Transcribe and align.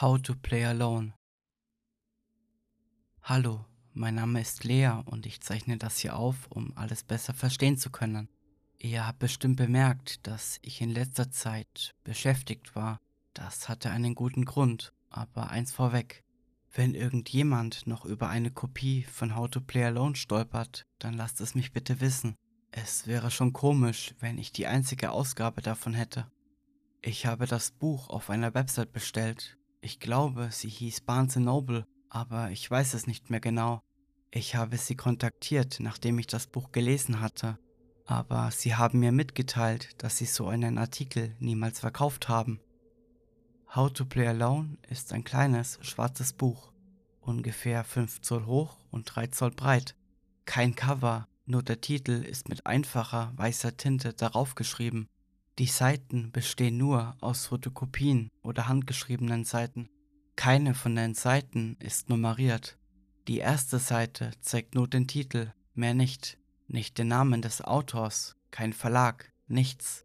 How 0.00 0.16
to 0.22 0.36
Play 0.36 0.64
Alone. 0.64 1.12
Hallo, 3.20 3.64
mein 3.94 4.14
Name 4.14 4.40
ist 4.40 4.62
Lea 4.62 4.92
und 5.06 5.26
ich 5.26 5.40
zeichne 5.40 5.76
das 5.76 5.98
hier 5.98 6.14
auf, 6.14 6.46
um 6.50 6.72
alles 6.76 7.02
besser 7.02 7.34
verstehen 7.34 7.76
zu 7.76 7.90
können. 7.90 8.28
Ihr 8.78 9.08
habt 9.08 9.18
bestimmt 9.18 9.56
bemerkt, 9.56 10.24
dass 10.28 10.60
ich 10.62 10.80
in 10.80 10.90
letzter 10.90 11.32
Zeit 11.32 11.96
beschäftigt 12.04 12.76
war. 12.76 13.00
Das 13.34 13.68
hatte 13.68 13.90
einen 13.90 14.14
guten 14.14 14.44
Grund, 14.44 14.92
aber 15.10 15.50
eins 15.50 15.72
vorweg. 15.72 16.22
Wenn 16.72 16.94
irgendjemand 16.94 17.88
noch 17.88 18.04
über 18.04 18.28
eine 18.28 18.52
Kopie 18.52 19.02
von 19.02 19.34
How 19.34 19.50
to 19.50 19.60
Play 19.60 19.82
Alone 19.82 20.14
stolpert, 20.14 20.86
dann 21.00 21.14
lasst 21.14 21.40
es 21.40 21.56
mich 21.56 21.72
bitte 21.72 22.00
wissen. 22.00 22.36
Es 22.70 23.08
wäre 23.08 23.32
schon 23.32 23.52
komisch, 23.52 24.14
wenn 24.20 24.38
ich 24.38 24.52
die 24.52 24.68
einzige 24.68 25.10
Ausgabe 25.10 25.60
davon 25.60 25.92
hätte. 25.92 26.30
Ich 27.02 27.26
habe 27.26 27.46
das 27.46 27.72
Buch 27.72 28.10
auf 28.10 28.30
einer 28.30 28.54
Website 28.54 28.92
bestellt. 28.92 29.57
Ich 29.80 30.00
glaube, 30.00 30.48
sie 30.50 30.68
hieß 30.68 31.02
Barnes 31.02 31.36
Noble, 31.36 31.86
aber 32.08 32.50
ich 32.50 32.68
weiß 32.68 32.94
es 32.94 33.06
nicht 33.06 33.30
mehr 33.30 33.40
genau. 33.40 33.80
Ich 34.30 34.56
habe 34.56 34.76
sie 34.76 34.96
kontaktiert, 34.96 35.78
nachdem 35.80 36.18
ich 36.18 36.26
das 36.26 36.48
Buch 36.48 36.72
gelesen 36.72 37.20
hatte, 37.20 37.58
aber 38.04 38.50
sie 38.50 38.74
haben 38.74 38.98
mir 38.98 39.12
mitgeteilt, 39.12 40.02
dass 40.02 40.18
sie 40.18 40.26
so 40.26 40.48
einen 40.48 40.78
Artikel 40.78 41.36
niemals 41.38 41.80
verkauft 41.80 42.28
haben. 42.28 42.60
How 43.74 43.92
to 43.92 44.04
Play 44.04 44.26
Alone 44.26 44.78
ist 44.88 45.12
ein 45.12 45.24
kleines, 45.24 45.78
schwarzes 45.82 46.32
Buch, 46.32 46.72
ungefähr 47.20 47.84
5 47.84 48.20
Zoll 48.22 48.46
hoch 48.46 48.78
und 48.90 49.04
3 49.04 49.28
Zoll 49.28 49.50
breit. 49.52 49.94
Kein 50.44 50.74
Cover, 50.74 51.28
nur 51.46 51.62
der 51.62 51.80
Titel 51.80 52.24
ist 52.24 52.48
mit 52.48 52.66
einfacher, 52.66 53.32
weißer 53.36 53.76
Tinte 53.76 54.12
darauf 54.12 54.54
geschrieben. 54.54 55.06
Die 55.58 55.66
Seiten 55.66 56.30
bestehen 56.30 56.76
nur 56.76 57.16
aus 57.20 57.46
Fotokopien 57.46 58.30
oder 58.42 58.68
handgeschriebenen 58.68 59.42
Seiten. 59.44 59.88
Keine 60.36 60.72
von 60.72 60.94
den 60.94 61.14
Seiten 61.14 61.76
ist 61.80 62.08
nummeriert. 62.08 62.78
Die 63.26 63.38
erste 63.38 63.80
Seite 63.80 64.30
zeigt 64.40 64.76
nur 64.76 64.86
den 64.86 65.08
Titel, 65.08 65.52
mehr 65.74 65.94
nicht. 65.94 66.38
Nicht 66.68 66.96
den 66.96 67.08
Namen 67.08 67.42
des 67.42 67.60
Autors, 67.60 68.36
kein 68.52 68.72
Verlag, 68.72 69.32
nichts. 69.48 70.04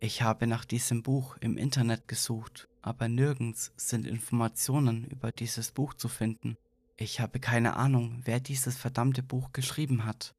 Ich 0.00 0.22
habe 0.22 0.46
nach 0.46 0.64
diesem 0.64 1.02
Buch 1.02 1.36
im 1.40 1.58
Internet 1.58 2.08
gesucht, 2.08 2.68
aber 2.80 3.08
nirgends 3.08 3.72
sind 3.76 4.06
Informationen 4.06 5.04
über 5.04 5.32
dieses 5.32 5.72
Buch 5.72 5.92
zu 5.92 6.08
finden. 6.08 6.56
Ich 6.96 7.20
habe 7.20 7.40
keine 7.40 7.76
Ahnung, 7.76 8.22
wer 8.24 8.40
dieses 8.40 8.78
verdammte 8.78 9.22
Buch 9.22 9.52
geschrieben 9.52 10.06
hat. 10.06 10.34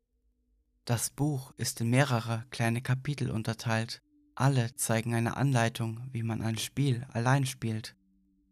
Das 0.86 1.12
Buch 1.12 1.54
ist 1.58 1.82
in 1.82 1.92
mehrere 1.92 2.46
kleine 2.50 2.82
Kapitel 2.82 3.30
unterteilt. 3.30 4.02
Alle 4.36 4.76
zeigen 4.76 5.16
eine 5.16 5.38
Anleitung, 5.38 6.02
wie 6.12 6.24
man 6.24 6.42
ein 6.42 6.58
Spiel 6.58 7.08
allein 7.14 7.46
spielt. 7.46 7.96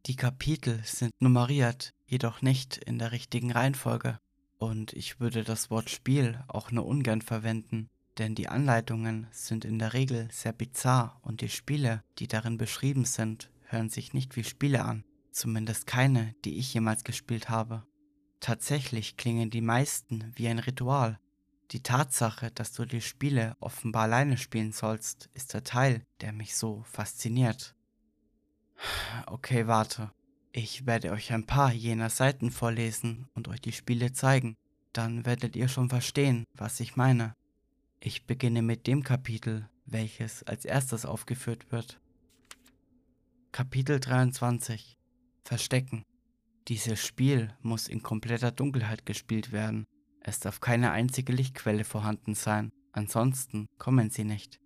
Die 0.06 0.16
Kapitel 0.16 0.82
sind 0.86 1.12
nummeriert, 1.20 1.94
jedoch 2.08 2.42
nicht 2.42 2.78
in 2.78 3.00
der 3.00 3.12
richtigen 3.12 3.52
Reihenfolge. 3.52 4.18
Und 4.58 4.94
ich 4.94 5.20
würde 5.20 5.44
das 5.44 5.70
Wort 5.70 5.90
Spiel 5.90 6.42
auch 6.48 6.72
nur 6.72 6.86
ungern 6.86 7.22
verwenden, 7.22 7.90
denn 8.18 8.34
die 8.34 8.48
Anleitungen 8.48 9.28
sind 9.32 9.66
in 9.66 9.78
der 9.78 9.94
Regel 9.94 10.30
sehr 10.32 10.54
bizarr 10.54 11.20
und 11.22 11.42
die 11.42 11.50
Spiele, 11.50 12.02
die 12.18 12.28
darin 12.28 12.58
beschrieben 12.58 13.04
sind, 13.04 13.50
hören 13.64 13.90
sich 13.90 14.14
nicht 14.14 14.38
wie 14.38 14.46
Spiele 14.46 14.86
an, 14.86 15.04
zumindest 15.32 15.86
keine, 15.86 16.34
die 16.46 16.58
ich 16.60 16.74
jemals 16.74 17.04
gespielt 17.04 17.50
habe. 17.50 17.86
Tatsächlich 18.40 19.18
klingen 19.18 19.50
die 19.50 19.62
meisten 19.62 20.32
wie 20.36 20.48
ein 20.48 20.60
Ritual, 20.60 21.20
die 21.74 21.82
Tatsache, 21.82 22.52
dass 22.52 22.72
du 22.72 22.86
die 22.86 23.02
Spiele 23.02 23.58
offenbar 23.60 24.04
alleine 24.04 24.38
spielen 24.38 24.72
sollst, 24.72 25.30
ist 25.34 25.54
der 25.54 25.64
Teil, 25.64 26.06
der 26.22 26.32
mich 26.32 26.56
so 26.56 26.84
fasziniert. 26.84 27.76
Okay, 29.26 29.68
warte. 29.68 30.12
Ich 30.52 30.86
werde 30.86 31.12
euch 31.12 31.34
ein 31.34 31.48
paar 31.48 31.74
jener 31.74 32.12
Seiten 32.12 32.52
vorlesen 32.52 33.28
und 33.34 33.48
euch 33.48 33.60
die 33.60 33.72
Spiele 33.72 34.14
zeigen. 34.14 34.56
Dann 34.94 35.26
werdet 35.26 35.56
ihr 35.56 35.68
schon 35.68 35.90
verstehen, 35.90 36.46
was 36.54 36.80
ich 36.80 36.96
meine. 36.96 37.34
Ich 38.00 38.28
beginne 38.28 38.62
mit 38.62 38.86
dem 38.86 39.04
Kapitel, 39.04 39.68
welches 39.86 40.44
als 40.44 40.66
erstes 40.66 41.06
aufgeführt 41.08 41.72
wird. 41.72 42.00
Kapitel 43.52 44.00
23 44.00 44.96
Verstecken. 45.44 46.04
Dieses 46.68 47.04
Spiel 47.04 47.56
muss 47.62 47.88
in 47.88 48.04
kompletter 48.04 48.52
Dunkelheit 48.52 49.06
gespielt 49.08 49.52
werden. 49.52 49.86
Es 50.24 50.40
darf 50.40 50.62
keine 50.62 50.92
einzige 50.92 51.34
Lichtquelle 51.34 51.84
vorhanden 51.84 52.34
sein, 52.34 52.72
ansonsten 52.94 53.68
kommen 53.78 54.10
sie 54.10 54.24
nicht. 54.24 54.60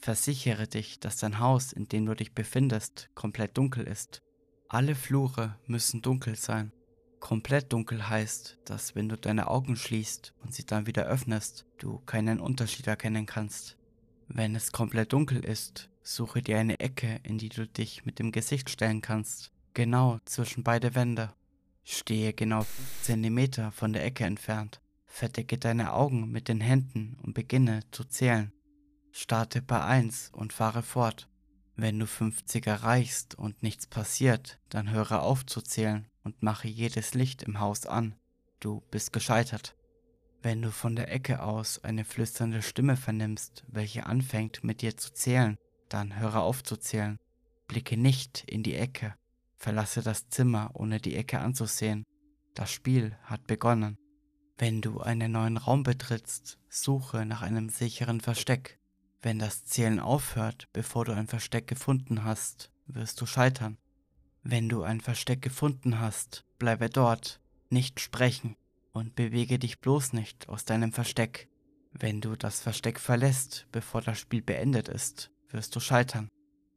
Versichere 0.00 0.66
dich, 0.66 0.98
dass 0.98 1.18
dein 1.18 1.38
Haus, 1.38 1.72
in 1.72 1.86
dem 1.86 2.06
du 2.06 2.14
dich 2.14 2.34
befindest, 2.34 3.10
komplett 3.14 3.56
dunkel 3.56 3.86
ist. 3.86 4.22
Alle 4.68 4.94
Flure 4.94 5.58
müssen 5.66 6.02
dunkel 6.02 6.34
sein. 6.34 6.72
Komplett 7.20 7.72
dunkel 7.72 8.08
heißt, 8.08 8.58
dass 8.64 8.96
wenn 8.96 9.08
du 9.08 9.16
deine 9.16 9.46
Augen 9.46 9.76
schließt 9.76 10.34
und 10.42 10.52
sie 10.52 10.64
dann 10.64 10.86
wieder 10.86 11.04
öffnest, 11.04 11.66
du 11.78 12.00
keinen 12.00 12.40
Unterschied 12.40 12.88
erkennen 12.88 13.26
kannst. 13.26 13.76
Wenn 14.26 14.56
es 14.56 14.72
komplett 14.72 15.12
dunkel 15.12 15.44
ist, 15.44 15.88
suche 16.02 16.42
dir 16.42 16.58
eine 16.58 16.80
Ecke, 16.80 17.20
in 17.22 17.38
die 17.38 17.50
du 17.50 17.68
dich 17.68 18.04
mit 18.04 18.18
dem 18.18 18.32
Gesicht 18.32 18.70
stellen 18.70 19.02
kannst, 19.02 19.52
genau 19.74 20.18
zwischen 20.24 20.64
beide 20.64 20.96
Wände. 20.96 21.32
Stehe 21.84 22.32
genau 22.32 22.62
5 22.62 23.02
cm 23.02 23.72
von 23.72 23.92
der 23.92 24.04
Ecke 24.04 24.24
entfernt. 24.24 24.81
Verdecke 25.14 25.58
deine 25.58 25.92
Augen 25.92 26.30
mit 26.32 26.48
den 26.48 26.62
Händen 26.62 27.18
und 27.22 27.34
beginne 27.34 27.80
zu 27.90 28.02
zählen. 28.02 28.50
Starte 29.12 29.60
bei 29.60 29.84
1 29.84 30.30
und 30.32 30.54
fahre 30.54 30.82
fort. 30.82 31.28
Wenn 31.76 31.98
du 31.98 32.06
50 32.06 32.66
erreichst 32.66 33.34
und 33.34 33.62
nichts 33.62 33.86
passiert, 33.86 34.58
dann 34.70 34.90
höre 34.90 35.22
auf 35.22 35.44
zu 35.44 35.60
zählen 35.60 36.08
und 36.24 36.42
mache 36.42 36.66
jedes 36.66 37.12
Licht 37.12 37.42
im 37.42 37.60
Haus 37.60 37.84
an. 37.84 38.14
Du 38.58 38.80
bist 38.90 39.12
gescheitert. 39.12 39.76
Wenn 40.40 40.62
du 40.62 40.72
von 40.72 40.96
der 40.96 41.12
Ecke 41.12 41.42
aus 41.42 41.84
eine 41.84 42.06
flüsternde 42.06 42.62
Stimme 42.62 42.96
vernimmst, 42.96 43.64
welche 43.68 44.06
anfängt 44.06 44.64
mit 44.64 44.80
dir 44.80 44.96
zu 44.96 45.12
zählen, 45.12 45.58
dann 45.90 46.18
höre 46.18 46.40
auf 46.40 46.64
zu 46.64 46.78
zählen. 46.78 47.18
Blicke 47.68 47.98
nicht 47.98 48.44
in 48.46 48.62
die 48.62 48.76
Ecke. 48.76 49.14
Verlasse 49.58 50.00
das 50.00 50.30
Zimmer, 50.30 50.70
ohne 50.72 51.00
die 51.00 51.16
Ecke 51.16 51.38
anzusehen. 51.38 52.04
Das 52.54 52.72
Spiel 52.72 53.14
hat 53.24 53.46
begonnen. 53.46 53.98
Wenn 54.62 54.80
du 54.80 55.00
einen 55.00 55.32
neuen 55.32 55.56
Raum 55.56 55.82
betrittst, 55.82 56.56
suche 56.68 57.26
nach 57.26 57.42
einem 57.42 57.68
sicheren 57.68 58.20
Versteck. 58.20 58.78
Wenn 59.20 59.40
das 59.40 59.64
Zählen 59.64 59.98
aufhört, 59.98 60.68
bevor 60.72 61.04
du 61.04 61.10
ein 61.10 61.26
Versteck 61.26 61.66
gefunden 61.66 62.22
hast, 62.22 62.70
wirst 62.86 63.20
du 63.20 63.26
scheitern. 63.26 63.76
Wenn 64.44 64.68
du 64.68 64.84
ein 64.84 65.00
Versteck 65.00 65.42
gefunden 65.42 65.98
hast, 65.98 66.44
bleibe 66.60 66.88
dort, 66.88 67.40
nicht 67.70 67.98
sprechen 67.98 68.54
und 68.92 69.16
bewege 69.16 69.58
dich 69.58 69.80
bloß 69.80 70.12
nicht 70.12 70.48
aus 70.48 70.64
deinem 70.64 70.92
Versteck. 70.92 71.48
Wenn 71.90 72.20
du 72.20 72.36
das 72.36 72.60
Versteck 72.60 73.00
verlässt, 73.00 73.66
bevor 73.72 74.00
das 74.00 74.20
Spiel 74.20 74.42
beendet 74.42 74.88
ist, 74.88 75.32
wirst 75.50 75.74
du 75.74 75.80
scheitern. 75.80 76.28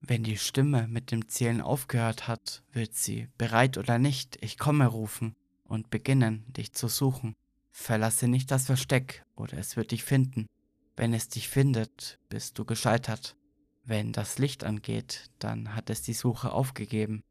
Wenn 0.02 0.24
die 0.24 0.40
Stimme 0.40 0.88
mit 0.88 1.12
dem 1.12 1.28
Zählen 1.28 1.62
aufgehört 1.62 2.28
hat, 2.28 2.64
wird 2.72 2.96
sie, 2.96 3.28
bereit 3.38 3.78
oder 3.78 4.00
nicht, 4.00 4.40
ich 4.42 4.58
komme 4.58 4.88
rufen 4.88 5.36
und 5.66 5.92
beginnen, 5.92 6.52
dich 6.52 6.74
zu 6.74 6.88
suchen. 6.88 7.36
Verlasse 7.78 8.30
nicht 8.30 8.50
das 8.52 8.66
Versteck, 8.66 9.26
oder 9.36 9.58
es 9.58 9.76
wird 9.76 9.92
dich 9.92 10.06
finden. 10.06 10.48
Wenn 10.96 11.14
es 11.14 11.28
dich 11.28 11.50
findet, 11.50 12.18
bist 12.30 12.58
du 12.58 12.64
gescheitert. 12.64 13.36
Wenn 13.84 14.14
das 14.14 14.40
Licht 14.40 14.64
angeht, 14.64 15.30
dann 15.40 15.76
hat 15.76 15.90
es 15.90 16.02
die 16.02 16.14
Suche 16.14 16.54
aufgegeben. 16.54 17.22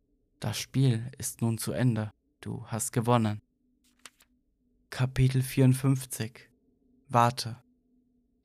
Das 0.40 0.58
Spiel 0.58 1.10
ist 1.16 1.40
nun 1.40 1.56
zu 1.56 1.72
Ende. 1.72 2.12
Du 2.42 2.66
hast 2.66 2.92
gewonnen. 2.92 3.40
Kapitel 4.90 5.42
54 5.42 6.50
Warte. 7.08 7.62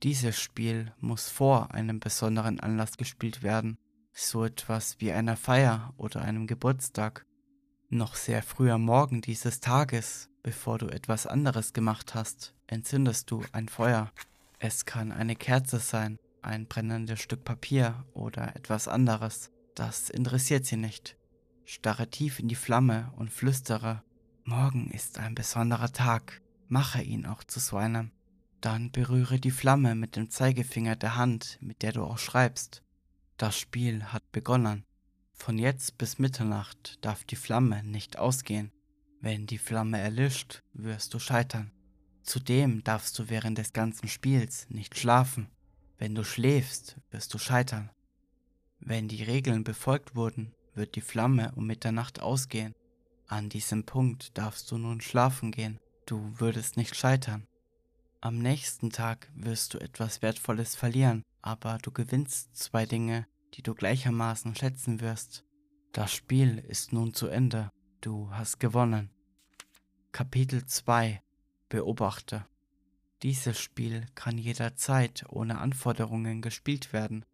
Dieses 0.02 0.40
Spiel 0.40 0.94
muss 1.00 1.30
vor 1.30 1.74
einem 1.74 2.00
besonderen 2.00 2.62
Anlass 2.62 2.96
gespielt 2.96 3.44
werden, 3.44 3.78
so 4.14 4.46
etwas 4.46 5.02
wie 5.02 5.12
einer 5.12 5.36
Feier 5.36 5.94
oder 5.98 6.22
einem 6.22 6.48
Geburtstag. 6.48 7.26
Noch 7.90 8.16
sehr 8.16 8.42
früh 8.42 8.72
am 8.72 8.84
Morgen 8.84 9.22
dieses 9.22 9.60
Tages, 9.60 10.29
bevor 10.44 10.78
du 10.78 10.88
etwas 10.88 11.28
anderes 11.28 11.74
gemacht 11.74 12.16
hast, 12.16 12.54
entzündest 12.68 13.30
du 13.32 13.44
ein 13.52 13.68
Feuer. 13.70 14.12
Es 14.60 14.86
kann 14.86 15.12
eine 15.12 15.36
Kerze 15.36 15.80
sein, 15.80 16.20
ein 16.42 16.68
brennendes 16.68 17.20
Stück 17.20 17.44
Papier 17.44 18.06
oder 18.14 18.56
etwas 18.56 18.88
anderes. 18.88 19.52
Das 19.76 20.10
interessiert 20.10 20.66
sie 20.66 20.78
nicht. 20.78 21.18
Starre 21.66 22.10
tief 22.10 22.40
in 22.40 22.48
die 22.48 22.56
Flamme 22.56 23.12
und 23.16 23.32
flüstere, 23.32 24.04
morgen 24.44 24.90
ist 24.92 25.20
ein 25.20 25.36
besonderer 25.36 25.92
Tag, 25.92 26.42
mache 26.68 27.02
ihn 27.02 27.26
auch 27.26 27.44
zu 27.44 27.60
so 27.60 27.78
einem. 27.78 28.12
Dann 28.62 28.92
berühre 28.92 29.40
die 29.40 29.52
Flamme 29.52 29.96
mit 29.96 30.16
dem 30.16 30.30
Zeigefinger 30.30 30.96
der 30.96 31.16
Hand, 31.16 31.58
mit 31.62 31.82
der 31.82 31.94
du 31.94 32.04
auch 32.04 32.18
schreibst. 32.18 32.84
Das 33.38 33.58
Spiel 33.58 34.04
hat 34.06 34.32
begonnen. 34.32 34.84
Von 35.34 35.58
jetzt 35.58 35.98
bis 35.98 36.20
Mitternacht 36.20 36.98
darf 37.00 37.24
die 37.24 37.38
Flamme 37.38 37.84
nicht 37.84 38.20
ausgehen. 38.20 38.72
Wenn 39.22 39.48
die 39.48 39.58
Flamme 39.58 40.00
erlischt, 40.00 40.64
wirst 40.74 41.14
du 41.14 41.20
scheitern. 41.20 41.72
Zudem 42.24 42.84
darfst 42.84 43.18
du 43.20 43.30
während 43.30 43.58
des 43.58 43.74
ganzen 43.74 44.08
Spiels 44.08 44.68
nicht 44.70 44.98
schlafen. 44.98 45.50
Wenn 45.98 46.16
du 46.16 46.24
schläfst, 46.24 46.98
wirst 47.12 47.34
du 47.34 47.38
scheitern. 47.38 47.90
Wenn 48.80 49.10
die 49.10 49.24
Regeln 49.24 49.64
befolgt 49.66 50.16
wurden, 50.16 50.54
wird 50.74 50.96
die 50.96 51.02
Flamme 51.02 51.52
um 51.56 51.68
Mitternacht 51.68 52.22
ausgehen. 52.22 52.74
An 53.28 53.50
diesem 53.50 53.86
Punkt 53.86 54.38
darfst 54.38 54.72
du 54.72 54.78
nun 54.78 55.02
schlafen 55.02 55.52
gehen. 55.52 55.80
Du 56.06 56.34
würdest 56.40 56.78
nicht 56.78 56.96
scheitern. 56.96 57.46
Am 58.22 58.38
nächsten 58.40 58.90
Tag 58.90 59.30
wirst 59.36 59.74
du 59.74 59.80
etwas 59.80 60.22
Wertvolles 60.22 60.76
verlieren, 60.76 61.24
aber 61.42 61.78
du 61.82 61.92
gewinnst 61.92 62.56
zwei 62.56 62.86
Dinge, 62.86 63.28
die 63.54 63.64
du 63.64 63.76
gleichermaßen 63.76 64.56
schätzen 64.56 65.02
wirst. 65.02 65.46
Das 65.92 66.14
Spiel 66.14 66.60
ist 66.60 66.94
nun 66.94 67.14
zu 67.14 67.28
Ende. 67.28 67.72
Du 68.02 68.32
hast 68.32 68.62
gewonnen. 68.62 69.10
Kapitel 70.14 70.66
2 70.66 71.22
Beobachter 71.68 72.48
Dieses 73.24 73.60
Spiel 73.60 74.06
kann 74.16 74.38
jederzeit 74.38 75.26
ohne 75.28 75.58
Anforderungen 75.58 76.42
gespielt 76.42 76.94
werden. 76.94 77.26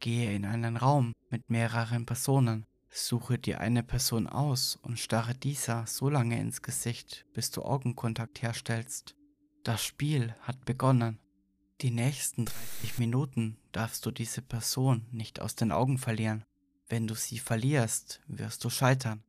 Gehe 0.00 0.34
in 0.34 0.46
einen 0.46 0.78
Raum 0.78 1.12
mit 1.28 1.50
mehreren 1.50 2.06
Personen, 2.06 2.64
suche 2.88 3.38
dir 3.38 3.60
eine 3.60 3.82
Person 3.82 4.26
aus 4.26 4.76
und 4.76 4.98
starre 4.98 5.34
dieser 5.34 5.86
so 5.86 6.08
lange 6.08 6.40
ins 6.40 6.62
Gesicht, 6.62 7.26
bis 7.34 7.50
du 7.50 7.60
Augenkontakt 7.62 8.40
herstellst. 8.40 9.16
Das 9.62 9.84
Spiel 9.84 10.34
hat 10.40 10.64
begonnen. 10.64 11.18
Die 11.82 11.90
nächsten 11.90 12.46
30 12.46 12.98
Minuten 12.98 13.58
darfst 13.72 14.06
du 14.06 14.10
diese 14.10 14.40
Person 14.40 15.04
nicht 15.10 15.40
aus 15.40 15.54
den 15.54 15.70
Augen 15.70 15.98
verlieren. 15.98 16.46
Wenn 16.88 17.06
du 17.06 17.14
sie 17.14 17.38
verlierst, 17.38 18.22
wirst 18.26 18.64
du 18.64 18.70
scheitern. 18.70 19.22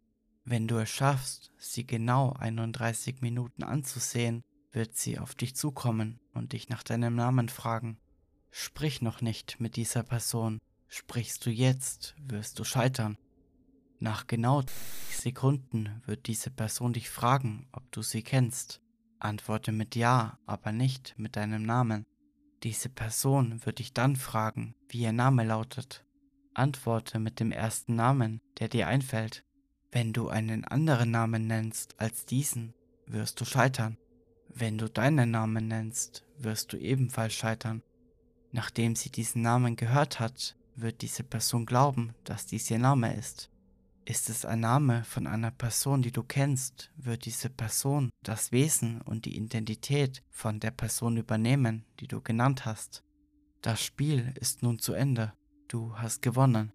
Wenn 0.48 0.68
du 0.68 0.78
es 0.78 0.90
schaffst, 0.92 1.52
sie 1.58 1.88
genau 1.88 2.34
31 2.34 3.22
Minuten 3.22 3.64
anzusehen, 3.64 4.44
wird 4.72 4.96
sie 4.96 5.18
auf 5.18 5.34
dich 5.34 5.56
zukommen 5.56 6.20
und 6.34 6.54
dich 6.54 6.70
nach 6.70 6.84
deinem 6.84 7.16
Namen 7.16 7.50
fragen. 7.50 7.98
Sprich 8.52 9.02
noch 9.02 9.22
nicht 9.22 9.60
mit 9.60 9.76
dieser 9.76 10.04
Person. 10.04 10.60
Sprichst 10.88 11.46
du 11.48 11.50
jetzt, 11.50 12.14
wirst 12.20 12.60
du 12.60 12.64
scheitern. 12.64 13.18
Nach 14.00 14.28
genau 14.28 14.62
30 14.62 14.72
Sekunden 15.18 16.04
wird 16.06 16.28
diese 16.28 16.52
Person 16.52 16.94
dich 16.94 17.10
fragen, 17.10 17.68
ob 17.72 17.92
du 17.92 18.04
sie 18.04 18.22
kennst. 18.22 18.82
Antworte 19.18 19.72
mit 19.72 19.96
Ja, 19.96 20.38
aber 20.46 20.72
nicht 20.72 21.16
mit 21.18 21.38
deinem 21.38 21.64
Namen. 21.64 22.06
Diese 22.62 22.90
Person 22.90 23.66
wird 23.66 23.80
dich 23.80 23.94
dann 23.94 24.16
fragen, 24.16 24.76
wie 24.90 25.00
ihr 25.00 25.14
Name 25.14 25.44
lautet. 25.44 26.06
Antworte 26.54 27.18
mit 27.18 27.40
dem 27.40 27.52
ersten 27.52 27.96
Namen, 27.96 28.42
der 28.60 28.68
dir 28.68 28.88
einfällt. 28.88 29.44
Wenn 29.96 30.12
du 30.12 30.28
einen 30.28 30.66
anderen 30.66 31.12
Namen 31.12 31.48
nennst 31.48 31.96
als 32.02 32.26
diesen, 32.26 32.74
wirst 33.08 33.40
du 33.40 33.46
scheitern. 33.46 33.98
Wenn 34.54 34.78
du 34.78 34.90
deinen 34.90 35.32
Namen 35.32 35.70
nennst, 35.70 36.26
wirst 36.38 36.74
du 36.74 36.78
ebenfalls 36.78 37.34
scheitern. 37.34 37.82
Nachdem 38.52 38.98
sie 38.98 39.10
diesen 39.10 39.42
Namen 39.42 39.78
gehört 39.78 40.20
hat, 40.20 40.58
wird 40.76 41.02
diese 41.02 41.24
Person 41.24 41.66
glauben, 41.66 42.14
dass 42.26 42.46
dies 42.46 42.70
ihr 42.72 42.78
Name 42.78 43.16
ist. 43.16 43.50
Ist 44.04 44.30
es 44.30 44.44
ein 44.44 44.60
Name 44.60 45.06
von 45.06 45.28
einer 45.28 45.52
Person, 45.52 46.02
die 46.02 46.12
du 46.12 46.24
kennst, 46.24 46.92
wird 46.98 47.24
diese 47.24 47.50
Person 47.50 48.12
das 48.22 48.52
Wesen 48.52 49.00
und 49.00 49.24
die 49.24 49.38
Identität 49.38 50.24
von 50.30 50.60
der 50.60 50.72
Person 50.72 51.16
übernehmen, 51.16 51.86
die 52.02 52.08
du 52.08 52.20
genannt 52.20 52.66
hast. 52.66 53.02
Das 53.62 53.82
Spiel 53.82 54.34
ist 54.42 54.62
nun 54.62 54.78
zu 54.78 54.92
Ende. 54.92 55.32
Du 55.70 55.98
hast 55.98 56.22
gewonnen. 56.22 56.74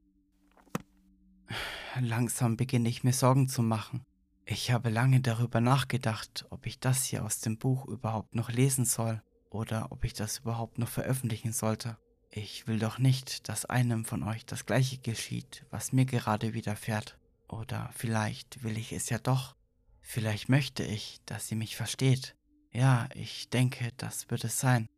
Langsam 2.00 2.56
beginne 2.56 2.88
ich 2.88 3.04
mir 3.04 3.12
Sorgen 3.12 3.48
zu 3.48 3.62
machen. 3.62 4.04
Ich 4.44 4.70
habe 4.70 4.90
lange 4.90 5.20
darüber 5.20 5.60
nachgedacht, 5.60 6.46
ob 6.50 6.66
ich 6.66 6.80
das 6.80 7.04
hier 7.04 7.24
aus 7.24 7.40
dem 7.40 7.58
Buch 7.58 7.86
überhaupt 7.86 8.34
noch 8.34 8.50
lesen 8.50 8.84
soll 8.84 9.22
oder 9.50 9.92
ob 9.92 10.04
ich 10.04 10.14
das 10.14 10.38
überhaupt 10.38 10.78
noch 10.78 10.88
veröffentlichen 10.88 11.52
sollte. 11.52 11.98
Ich 12.30 12.66
will 12.66 12.78
doch 12.78 12.98
nicht, 12.98 13.48
dass 13.48 13.64
einem 13.64 14.04
von 14.04 14.22
euch 14.22 14.46
das 14.46 14.66
gleiche 14.66 14.98
geschieht, 14.98 15.66
was 15.70 15.92
mir 15.92 16.04
gerade 16.04 16.54
widerfährt. 16.54 17.18
Oder 17.48 17.90
vielleicht 17.92 18.62
will 18.62 18.78
ich 18.78 18.92
es 18.92 19.08
ja 19.10 19.18
doch. 19.18 19.56
Vielleicht 20.00 20.48
möchte 20.48 20.84
ich, 20.84 21.20
dass 21.26 21.48
sie 21.48 21.56
mich 21.56 21.76
versteht. 21.76 22.36
Ja, 22.72 23.08
ich 23.14 23.50
denke, 23.50 23.90
das 23.96 24.30
wird 24.30 24.44
es 24.44 24.60
sein. 24.60 24.88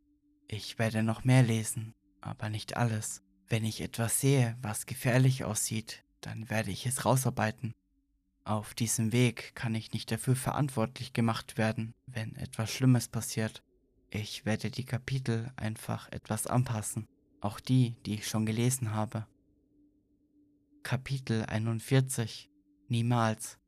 Ich 0.48 0.78
werde 0.78 1.02
noch 1.02 1.24
mehr 1.24 1.42
lesen, 1.42 1.94
aber 2.20 2.50
nicht 2.50 2.76
alles. 2.76 3.22
Wenn 3.48 3.64
ich 3.64 3.80
etwas 3.80 4.20
sehe, 4.20 4.56
was 4.60 4.84
gefährlich 4.84 5.44
aussieht, 5.44 6.04
dann 6.22 6.48
werde 6.50 6.70
ich 6.70 6.86
es 6.86 7.04
rausarbeiten. 7.04 7.74
Auf 8.44 8.74
diesem 8.74 9.12
Weg 9.12 9.54
kann 9.54 9.74
ich 9.74 9.92
nicht 9.92 10.10
dafür 10.10 10.34
verantwortlich 10.34 11.12
gemacht 11.12 11.58
werden, 11.58 11.94
wenn 12.06 12.34
etwas 12.36 12.70
Schlimmes 12.70 13.08
passiert. 13.08 13.62
Ich 14.10 14.44
werde 14.44 14.70
die 14.70 14.84
Kapitel 14.84 15.52
einfach 15.56 16.10
etwas 16.10 16.46
anpassen, 16.46 17.06
auch 17.40 17.60
die, 17.60 17.94
die 18.04 18.14
ich 18.14 18.28
schon 18.28 18.46
gelesen 18.46 18.94
habe. 18.94 19.26
Kapitel 20.82 21.44
41 21.44 22.50
Niemals. 22.88 23.58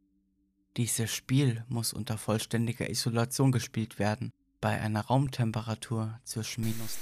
Dieses 0.76 1.14
Spiel 1.14 1.64
muss 1.68 1.92
unter 1.92 2.18
vollständiger 2.18 2.90
Isolation 2.90 3.52
gespielt 3.52 4.00
werden, 4.00 4.32
bei 4.60 4.80
einer 4.80 5.02
Raumtemperatur 5.02 6.18
zwischen 6.24 6.64
minus 6.64 6.98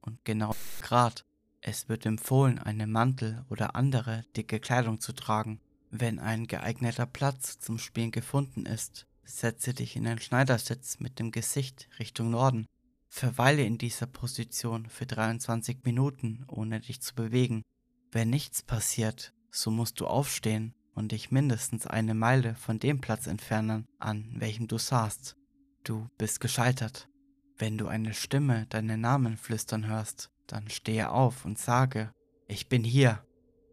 und 0.00 0.24
genau 0.24 0.54
Grad. 0.80 1.24
Es 1.64 1.88
wird 1.88 2.04
empfohlen, 2.06 2.58
einen 2.58 2.90
Mantel 2.90 3.44
oder 3.48 3.76
andere 3.76 4.24
dicke 4.36 4.58
Kleidung 4.58 5.00
zu 5.00 5.12
tragen. 5.12 5.60
Wenn 5.92 6.18
ein 6.18 6.48
geeigneter 6.48 7.06
Platz 7.06 7.60
zum 7.60 7.78
Spielen 7.78 8.10
gefunden 8.10 8.66
ist, 8.66 9.06
setze 9.22 9.72
dich 9.72 9.94
in 9.94 10.08
einen 10.08 10.18
Schneidersitz 10.18 10.98
mit 10.98 11.20
dem 11.20 11.30
Gesicht 11.30 11.88
Richtung 12.00 12.30
Norden. 12.30 12.66
Verweile 13.08 13.62
in 13.62 13.78
dieser 13.78 14.06
Position 14.06 14.88
für 14.88 15.06
23 15.06 15.84
Minuten, 15.84 16.44
ohne 16.48 16.80
dich 16.80 17.00
zu 17.00 17.14
bewegen. 17.14 17.62
Wenn 18.10 18.30
nichts 18.30 18.62
passiert, 18.62 19.32
so 19.52 19.70
musst 19.70 20.00
du 20.00 20.08
aufstehen 20.08 20.74
und 20.94 21.12
dich 21.12 21.30
mindestens 21.30 21.86
eine 21.86 22.14
Meile 22.14 22.56
von 22.56 22.80
dem 22.80 23.00
Platz 23.00 23.28
entfernen, 23.28 23.86
an 24.00 24.32
welchem 24.34 24.66
du 24.66 24.78
saßt. 24.78 25.36
Du 25.84 26.08
bist 26.18 26.40
gescheitert. 26.40 27.08
Wenn 27.56 27.78
du 27.78 27.86
eine 27.86 28.14
Stimme 28.14 28.66
deinen 28.66 29.00
Namen 29.00 29.36
flüstern 29.36 29.86
hörst, 29.86 30.32
dann 30.46 30.68
stehe 30.68 31.10
auf 31.10 31.44
und 31.44 31.58
sage, 31.58 32.12
ich 32.48 32.68
bin 32.68 32.84
hier. 32.84 33.24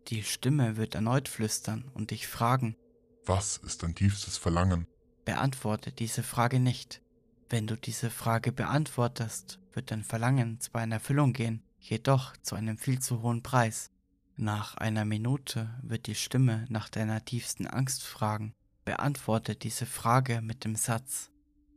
Die 0.08 0.24
Stimme 0.24 0.78
wird 0.78 0.96
erneut 0.96 1.28
flüstern 1.28 1.90
und 1.94 2.12
dich 2.12 2.28
fragen, 2.28 2.76
was 3.26 3.58
ist 3.58 3.84
dein 3.84 3.94
tiefstes 3.94 4.38
Verlangen? 4.38 4.88
Beantworte 5.26 5.92
diese 5.92 6.24
Frage 6.24 6.60
nicht. 6.60 7.02
Wenn 7.50 7.68
du 7.68 7.76
diese 7.76 8.10
Frage 8.10 8.52
beantwortest, 8.52 9.60
wird 9.74 9.92
dein 9.92 10.04
Verlangen 10.04 10.60
zwar 10.60 10.84
in 10.84 10.92
Erfüllung 10.92 11.34
gehen, 11.34 11.64
jedoch 11.80 12.36
zu 12.38 12.56
einem 12.56 12.78
viel 12.78 13.00
zu 13.00 13.22
hohen 13.22 13.44
Preis. 13.44 13.92
Nach 14.36 14.76
einer 14.76 15.06
Minute 15.06 15.70
wird 15.84 16.08
die 16.08 16.16
Stimme 16.16 16.66
nach 16.70 16.90
deiner 16.90 17.24
tiefsten 17.26 17.68
Angst 17.68 18.04
fragen. 18.04 18.54
Beantworte 18.86 19.56
diese 19.56 19.86
Frage 19.86 20.42
mit 20.42 20.64
dem 20.64 20.76
Satz, 20.76 21.30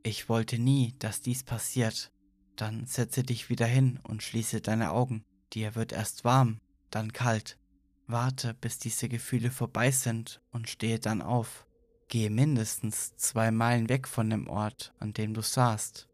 ich 0.04 0.28
wollte 0.28 0.58
nie, 0.58 0.94
dass 0.98 1.20
dies 1.20 1.42
passiert. 1.42 2.11
Dann 2.56 2.86
setze 2.86 3.22
dich 3.22 3.48
wieder 3.48 3.66
hin 3.66 3.98
und 4.02 4.22
schließe 4.22 4.60
deine 4.60 4.92
Augen. 4.92 5.24
Dir 5.52 5.74
wird 5.74 5.92
erst 5.92 6.24
warm, 6.24 6.60
dann 6.90 7.12
kalt. 7.12 7.58
Warte, 8.06 8.54
bis 8.54 8.78
diese 8.78 9.08
Gefühle 9.08 9.50
vorbei 9.50 9.90
sind 9.90 10.40
und 10.50 10.68
stehe 10.68 10.98
dann 10.98 11.22
auf. 11.22 11.66
Gehe 12.08 12.30
mindestens 12.30 13.16
zwei 13.16 13.50
Meilen 13.50 13.88
weg 13.88 14.06
von 14.06 14.28
dem 14.28 14.48
Ort, 14.48 14.92
an 14.98 15.14
dem 15.14 15.34
du 15.34 15.40
saßt. 15.40 16.08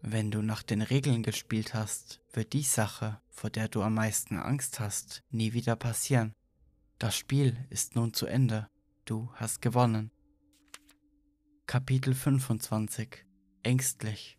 Wenn 0.00 0.30
du 0.30 0.42
nach 0.42 0.62
den 0.62 0.82
Regeln 0.82 1.22
gespielt 1.22 1.74
hast, 1.74 2.20
wird 2.32 2.54
die 2.54 2.62
Sache, 2.62 3.20
vor 3.28 3.50
der 3.50 3.68
du 3.68 3.82
am 3.82 3.94
meisten 3.94 4.38
Angst 4.38 4.80
hast, 4.80 5.22
nie 5.30 5.52
wieder 5.52 5.76
passieren. 5.76 6.34
Das 6.98 7.16
Spiel 7.16 7.56
ist 7.70 7.94
nun 7.94 8.14
zu 8.14 8.26
Ende. 8.26 8.68
Du 9.04 9.30
hast 9.34 9.62
gewonnen. 9.62 10.10
Kapitel 11.66 12.14
25 12.14 13.24
Ängstlich 13.62 14.38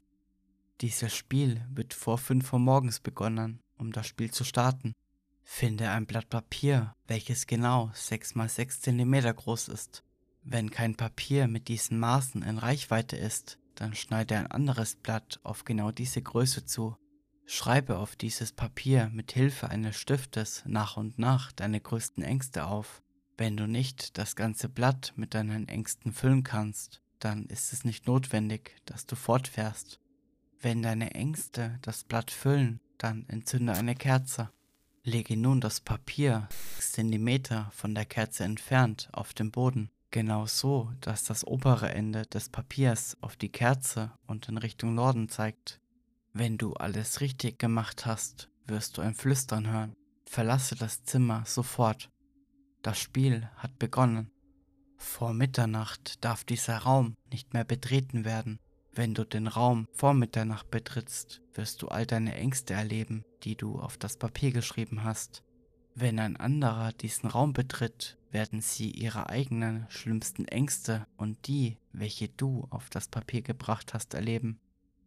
Dieses 0.83 1.15
Spiel 1.15 1.65
wird 1.69 1.93
vor 1.93 2.17
5 2.17 2.51
Uhr 2.51 2.59
morgens 2.59 2.99
begonnen, 2.99 3.61
um 3.77 3.93
das 3.93 4.05
Spiel 4.05 4.31
zu 4.31 4.43
starten. 4.43 4.91
Finde 5.41 5.89
ein 5.89 6.05
Blatt 6.05 6.27
Papier, 6.27 6.93
welches 7.07 7.47
genau 7.47 7.89
6 7.93 8.35
x 8.35 8.55
6 8.55 8.81
cm 8.81 9.33
groß 9.33 9.69
ist. 9.69 10.03
Wenn 10.43 10.71
kein 10.71 10.95
Papier 10.95 11.47
mit 11.47 11.69
diesen 11.69 11.99
Maßen 11.99 12.41
in 12.41 12.57
Reichweite 12.57 13.15
ist, 13.15 13.59
dann 13.75 13.95
schneide 13.95 14.35
ein 14.35 14.47
anderes 14.47 14.97
Blatt 14.97 15.39
auf 15.43 15.63
genau 15.63 15.91
diese 15.93 16.21
Größe 16.21 16.65
zu. 16.65 16.97
Schreibe 17.45 17.97
auf 17.97 18.17
dieses 18.17 18.51
Papier 18.51 19.09
mit 19.13 19.31
Hilfe 19.31 19.69
eines 19.69 19.95
Stiftes 19.95 20.63
nach 20.65 20.97
und 20.97 21.17
nach 21.17 21.53
deine 21.53 21.79
größten 21.79 22.25
Ängste 22.25 22.65
auf. 22.65 23.01
Wenn 23.37 23.55
du 23.55 23.67
nicht 23.67 24.17
das 24.17 24.35
ganze 24.35 24.67
Blatt 24.67 25.13
mit 25.15 25.33
deinen 25.33 25.69
Ängsten 25.69 26.11
füllen 26.11 26.43
kannst, 26.43 27.01
dann 27.19 27.45
ist 27.45 27.71
es 27.71 27.85
nicht 27.85 28.05
notwendig, 28.05 28.75
dass 28.83 29.05
du 29.05 29.15
fortfährst. 29.15 30.01
Wenn 30.63 30.81
deine 30.81 31.13
Ängste 31.13 31.77
das 31.81 32.05
Blatt 32.05 32.31
füllen, 32.31 32.79
dann 32.97 33.25
entzünde 33.27 33.73
eine 33.73 33.95
Kerze. 33.95 34.49
Lege 35.03 35.35
nun 35.35 35.59
das 35.59 35.81
Papier 35.81 36.47
6 36.77 36.93
cm 36.93 37.65
von 37.71 37.93
der 37.93 38.05
Kerze 38.05 38.45
entfernt 38.45 39.09
auf 39.11 39.33
den 39.33 39.51
Boden. 39.51 39.89
Genau 40.09 40.45
so, 40.45 40.89
dass 41.01 41.25
das 41.25 41.45
obere 41.45 41.89
Ende 41.93 42.25
des 42.27 42.47
Papiers 42.47 43.17
auf 43.19 43.35
die 43.35 43.51
Kerze 43.51 44.13
und 44.25 44.47
in 44.47 44.57
Richtung 44.57 44.95
Norden 44.95 45.27
zeigt. 45.27 45.81
Wenn 46.31 46.57
du 46.57 46.75
alles 46.75 47.19
richtig 47.19 47.59
gemacht 47.59 48.05
hast, 48.05 48.49
wirst 48.65 48.97
du 48.97 49.01
ein 49.01 49.15
Flüstern 49.15 49.67
hören. 49.67 49.97
Verlasse 50.25 50.75
das 50.75 51.03
Zimmer 51.03 51.43
sofort. 51.45 52.09
Das 52.83 52.97
Spiel 52.97 53.49
hat 53.57 53.79
begonnen. 53.79 54.31
Vor 54.95 55.33
Mitternacht 55.33 56.23
darf 56.23 56.45
dieser 56.45 56.77
Raum 56.77 57.15
nicht 57.29 57.53
mehr 57.53 57.65
betreten 57.65 58.23
werden. 58.23 58.59
Wenn 58.95 59.15
du 59.15 59.25
den 59.25 59.47
Raum 59.47 59.87
vor 59.91 60.13
Mitternacht 60.13 60.69
betrittst, 60.69 61.41
wirst 61.55 61.81
du 61.81 61.87
all 61.87 62.05
deine 62.05 62.35
Ängste 62.35 62.75
erleben, 62.75 63.25
die 63.43 63.55
du 63.55 63.79
auf 63.79 63.97
das 63.97 64.17
Papier 64.17 64.51
geschrieben 64.51 65.03
hast. 65.03 65.43
Wenn 65.95 66.19
ein 66.19 66.37
anderer 66.37 66.93
diesen 66.93 67.27
Raum 67.27 67.53
betritt, 67.53 68.17
werden 68.29 68.61
sie 68.61 68.91
ihre 68.91 69.29
eigenen 69.29 69.87
schlimmsten 69.89 70.45
Ängste 70.45 71.07
und 71.17 71.47
die, 71.47 71.77
welche 71.91 72.29
du 72.29 72.67
auf 72.69 72.91
das 72.91 73.07
Papier 73.07 73.41
gebracht 73.41 73.95
hast, 73.95 74.13
erleben. 74.13 74.59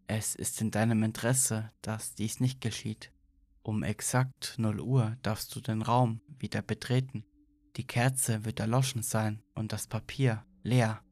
Es 0.09 0.35
ist 0.35 0.61
in 0.61 0.73
deinem 0.73 1.05
Interesse, 1.05 1.71
dass 1.83 2.14
dies 2.14 2.40
nicht 2.40 2.61
geschieht. 2.61 3.12
Um 3.62 3.85
exakt 3.85 4.55
0 4.59 4.81
Uhr 4.81 5.16
darfst 5.23 5.55
du 5.55 5.61
den 5.61 5.83
Raum 5.83 6.21
wieder 6.38 6.62
betreten. 6.62 7.25
Die 7.76 7.87
Kerze 7.87 8.45
wird 8.45 8.59
erloschen 8.59 9.02
sein 9.02 9.43
und 9.55 9.73
das 9.73 9.87
Papier 9.87 10.45
leer. 10.62 11.02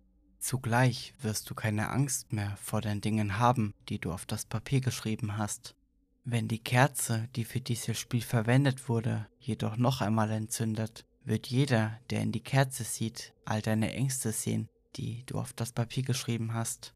Zugleich 0.45 1.15
wirst 1.23 1.49
du 1.49 1.55
keine 1.55 1.89
Angst 1.89 2.35
mehr 2.35 2.55
vor 2.59 2.83
den 2.83 3.01
Dingen 3.01 3.39
haben, 3.39 3.73
die 3.89 3.99
du 3.99 4.13
auf 4.13 4.27
das 4.27 4.45
Papier 4.45 4.83
geschrieben 4.83 5.39
hast. 5.39 5.75
Wenn 6.23 6.49
die 6.49 6.63
Kerze, 6.63 7.31
die 7.35 7.47
für 7.47 7.63
dieses 7.63 7.99
Spiel 7.99 8.21
verwendet 8.21 8.91
wurde, 8.91 9.27
jedoch 9.39 9.79
noch 9.79 10.03
einmal 10.03 10.31
entzündet, 10.31 11.07
wird 11.25 11.47
jeder, 11.47 11.99
der 12.11 12.21
in 12.21 12.31
die 12.31 12.43
Kerze 12.43 12.85
sieht, 12.85 13.33
all 13.47 13.63
deine 13.63 13.95
Ängste 13.95 14.33
sehen, 14.33 14.69
die 14.97 15.25
du 15.25 15.39
auf 15.39 15.55
das 15.55 15.73
Papier 15.73 16.03
geschrieben 16.03 16.53
hast. 16.53 16.95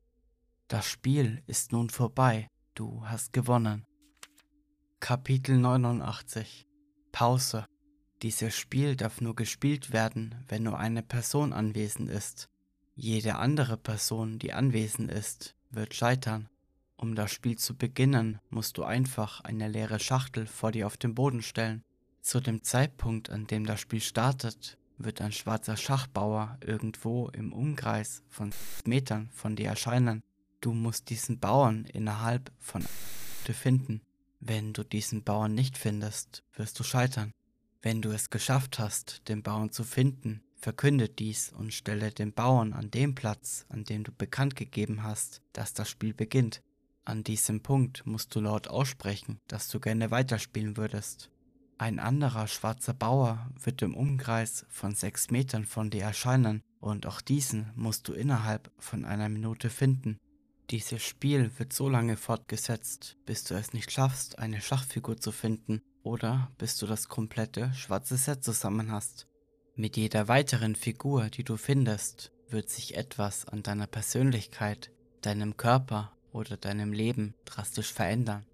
Das 0.68 0.84
Spiel 0.84 1.42
ist 1.46 1.72
nun 1.72 1.88
vorbei, 1.88 2.48
du 2.74 3.02
hast 3.06 3.32
gewonnen. 3.32 3.86
Kapitel 5.00 5.56
89 5.56 6.66
Pause 7.12 7.64
Dieses 8.20 8.54
Spiel 8.54 8.94
darf 8.94 9.22
nur 9.22 9.34
gespielt 9.34 9.90
werden, 9.90 10.34
wenn 10.48 10.64
nur 10.64 10.78
eine 10.78 11.02
Person 11.02 11.54
anwesend 11.54 12.10
ist. 12.10 12.50
Jede 13.00 13.36
andere 13.36 13.76
Person, 13.76 14.40
die 14.40 14.52
anwesend 14.52 15.08
ist, 15.08 15.54
wird 15.70 15.94
scheitern. 15.94 16.48
Um 16.96 17.14
das 17.14 17.30
Spiel 17.30 17.56
zu 17.56 17.76
beginnen, 17.76 18.40
musst 18.50 18.76
du 18.76 18.82
einfach 18.82 19.40
eine 19.42 19.68
leere 19.68 20.00
Schachtel 20.00 20.48
vor 20.48 20.72
dir 20.72 20.88
auf 20.88 20.96
den 20.96 21.14
Boden 21.14 21.40
stellen. 21.40 21.84
Zu 22.22 22.40
dem 22.40 22.64
Zeitpunkt, 22.64 23.30
an 23.30 23.46
dem 23.46 23.64
das 23.66 23.78
Spiel 23.78 24.00
startet, 24.00 24.78
wird 24.96 25.20
ein 25.20 25.30
schwarzer 25.30 25.76
Schachbauer 25.76 26.58
irgendwo 26.66 27.28
im 27.28 27.52
Umkreis 27.52 28.24
von 28.26 28.50
Metern 28.84 29.30
von 29.32 29.54
dir 29.54 29.68
erscheinen. 29.68 30.24
Du 30.60 30.72
musst 30.72 31.08
diesen 31.08 31.38
Bauern 31.38 31.84
innerhalb 31.84 32.50
von 32.58 32.82
finden. 32.82 34.02
Wenn 34.40 34.72
du 34.72 34.82
diesen 34.82 35.22
Bauern 35.22 35.54
nicht 35.54 35.78
findest, 35.78 36.42
wirst 36.56 36.76
du 36.80 36.82
scheitern. 36.82 37.32
Wenn 37.80 38.02
du 38.02 38.10
es 38.10 38.28
geschafft 38.28 38.80
hast, 38.80 39.28
den 39.28 39.44
Bauern 39.44 39.70
zu 39.70 39.84
finden, 39.84 40.42
verkünde 40.58 41.08
dies 41.08 41.52
und 41.52 41.72
stelle 41.72 42.10
den 42.10 42.32
Bauern 42.32 42.72
an 42.72 42.90
dem 42.90 43.14
Platz, 43.14 43.64
an 43.68 43.84
dem 43.84 44.04
du 44.04 44.12
bekannt 44.12 44.56
gegeben 44.56 45.02
hast, 45.02 45.40
dass 45.52 45.72
das 45.72 45.88
Spiel 45.88 46.12
beginnt. 46.12 46.62
An 47.04 47.24
diesem 47.24 47.62
Punkt 47.62 48.04
musst 48.06 48.34
du 48.34 48.40
laut 48.40 48.68
aussprechen, 48.68 49.38
dass 49.46 49.68
du 49.68 49.80
gerne 49.80 50.10
weiterspielen 50.10 50.76
würdest. 50.76 51.30
Ein 51.78 52.00
anderer 52.00 52.48
schwarzer 52.48 52.92
Bauer 52.92 53.48
wird 53.62 53.82
im 53.82 53.94
Umkreis 53.94 54.66
von 54.68 54.94
sechs 54.94 55.30
Metern 55.30 55.64
von 55.64 55.90
dir 55.90 56.02
erscheinen 56.02 56.60
und 56.80 57.06
auch 57.06 57.20
diesen 57.20 57.72
musst 57.76 58.08
du 58.08 58.12
innerhalb 58.12 58.70
von 58.78 59.04
einer 59.04 59.28
Minute 59.28 59.70
finden. 59.70 60.18
Dieses 60.70 61.02
Spiel 61.02 61.50
wird 61.56 61.72
so 61.72 61.88
lange 61.88 62.16
fortgesetzt, 62.16 63.16
bis 63.24 63.44
du 63.44 63.54
es 63.54 63.72
nicht 63.72 63.90
schaffst, 63.90 64.38
eine 64.38 64.60
Schachfigur 64.60 65.18
zu 65.18 65.32
finden 65.32 65.80
oder 66.02 66.50
bis 66.58 66.76
du 66.76 66.86
das 66.86 67.08
komplette 67.08 67.72
schwarze 67.74 68.16
Set 68.16 68.44
zusammen 68.44 68.90
hast. 68.90 69.28
Mit 69.80 69.96
jeder 69.96 70.26
weiteren 70.26 70.74
Figur, 70.74 71.30
die 71.30 71.44
du 71.44 71.56
findest, 71.56 72.32
wird 72.48 72.68
sich 72.68 72.96
etwas 72.96 73.46
an 73.46 73.62
deiner 73.62 73.86
Persönlichkeit, 73.86 74.90
deinem 75.20 75.56
Körper 75.56 76.10
oder 76.32 76.56
deinem 76.56 76.92
Leben 76.92 77.36
drastisch 77.44 77.92
verändern. 77.92 78.44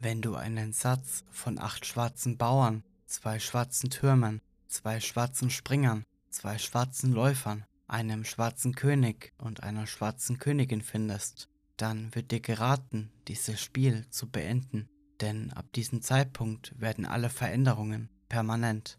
Wenn 0.00 0.20
du 0.20 0.34
einen 0.34 0.72
Satz 0.72 1.22
von 1.30 1.60
acht 1.60 1.86
schwarzen 1.86 2.38
Bauern, 2.38 2.82
zwei 3.06 3.38
schwarzen 3.38 3.88
Türmen, 3.88 4.40
zwei 4.66 4.98
schwarzen 4.98 5.48
Springern, 5.48 6.02
zwei 6.30 6.58
schwarzen 6.58 7.12
Läufern, 7.12 7.64
einem 7.86 8.24
schwarzen 8.24 8.74
König 8.74 9.32
und 9.38 9.62
einer 9.62 9.86
schwarzen 9.86 10.40
Königin 10.40 10.82
findest, 10.82 11.48
dann 11.76 12.12
wird 12.16 12.32
dir 12.32 12.40
geraten, 12.40 13.12
dieses 13.28 13.60
Spiel 13.60 14.10
zu 14.10 14.28
beenden, 14.28 14.88
denn 15.20 15.52
ab 15.52 15.72
diesem 15.72 16.02
Zeitpunkt 16.02 16.74
werden 16.80 17.06
alle 17.06 17.30
Veränderungen 17.30 18.08
permanent. 18.28 18.98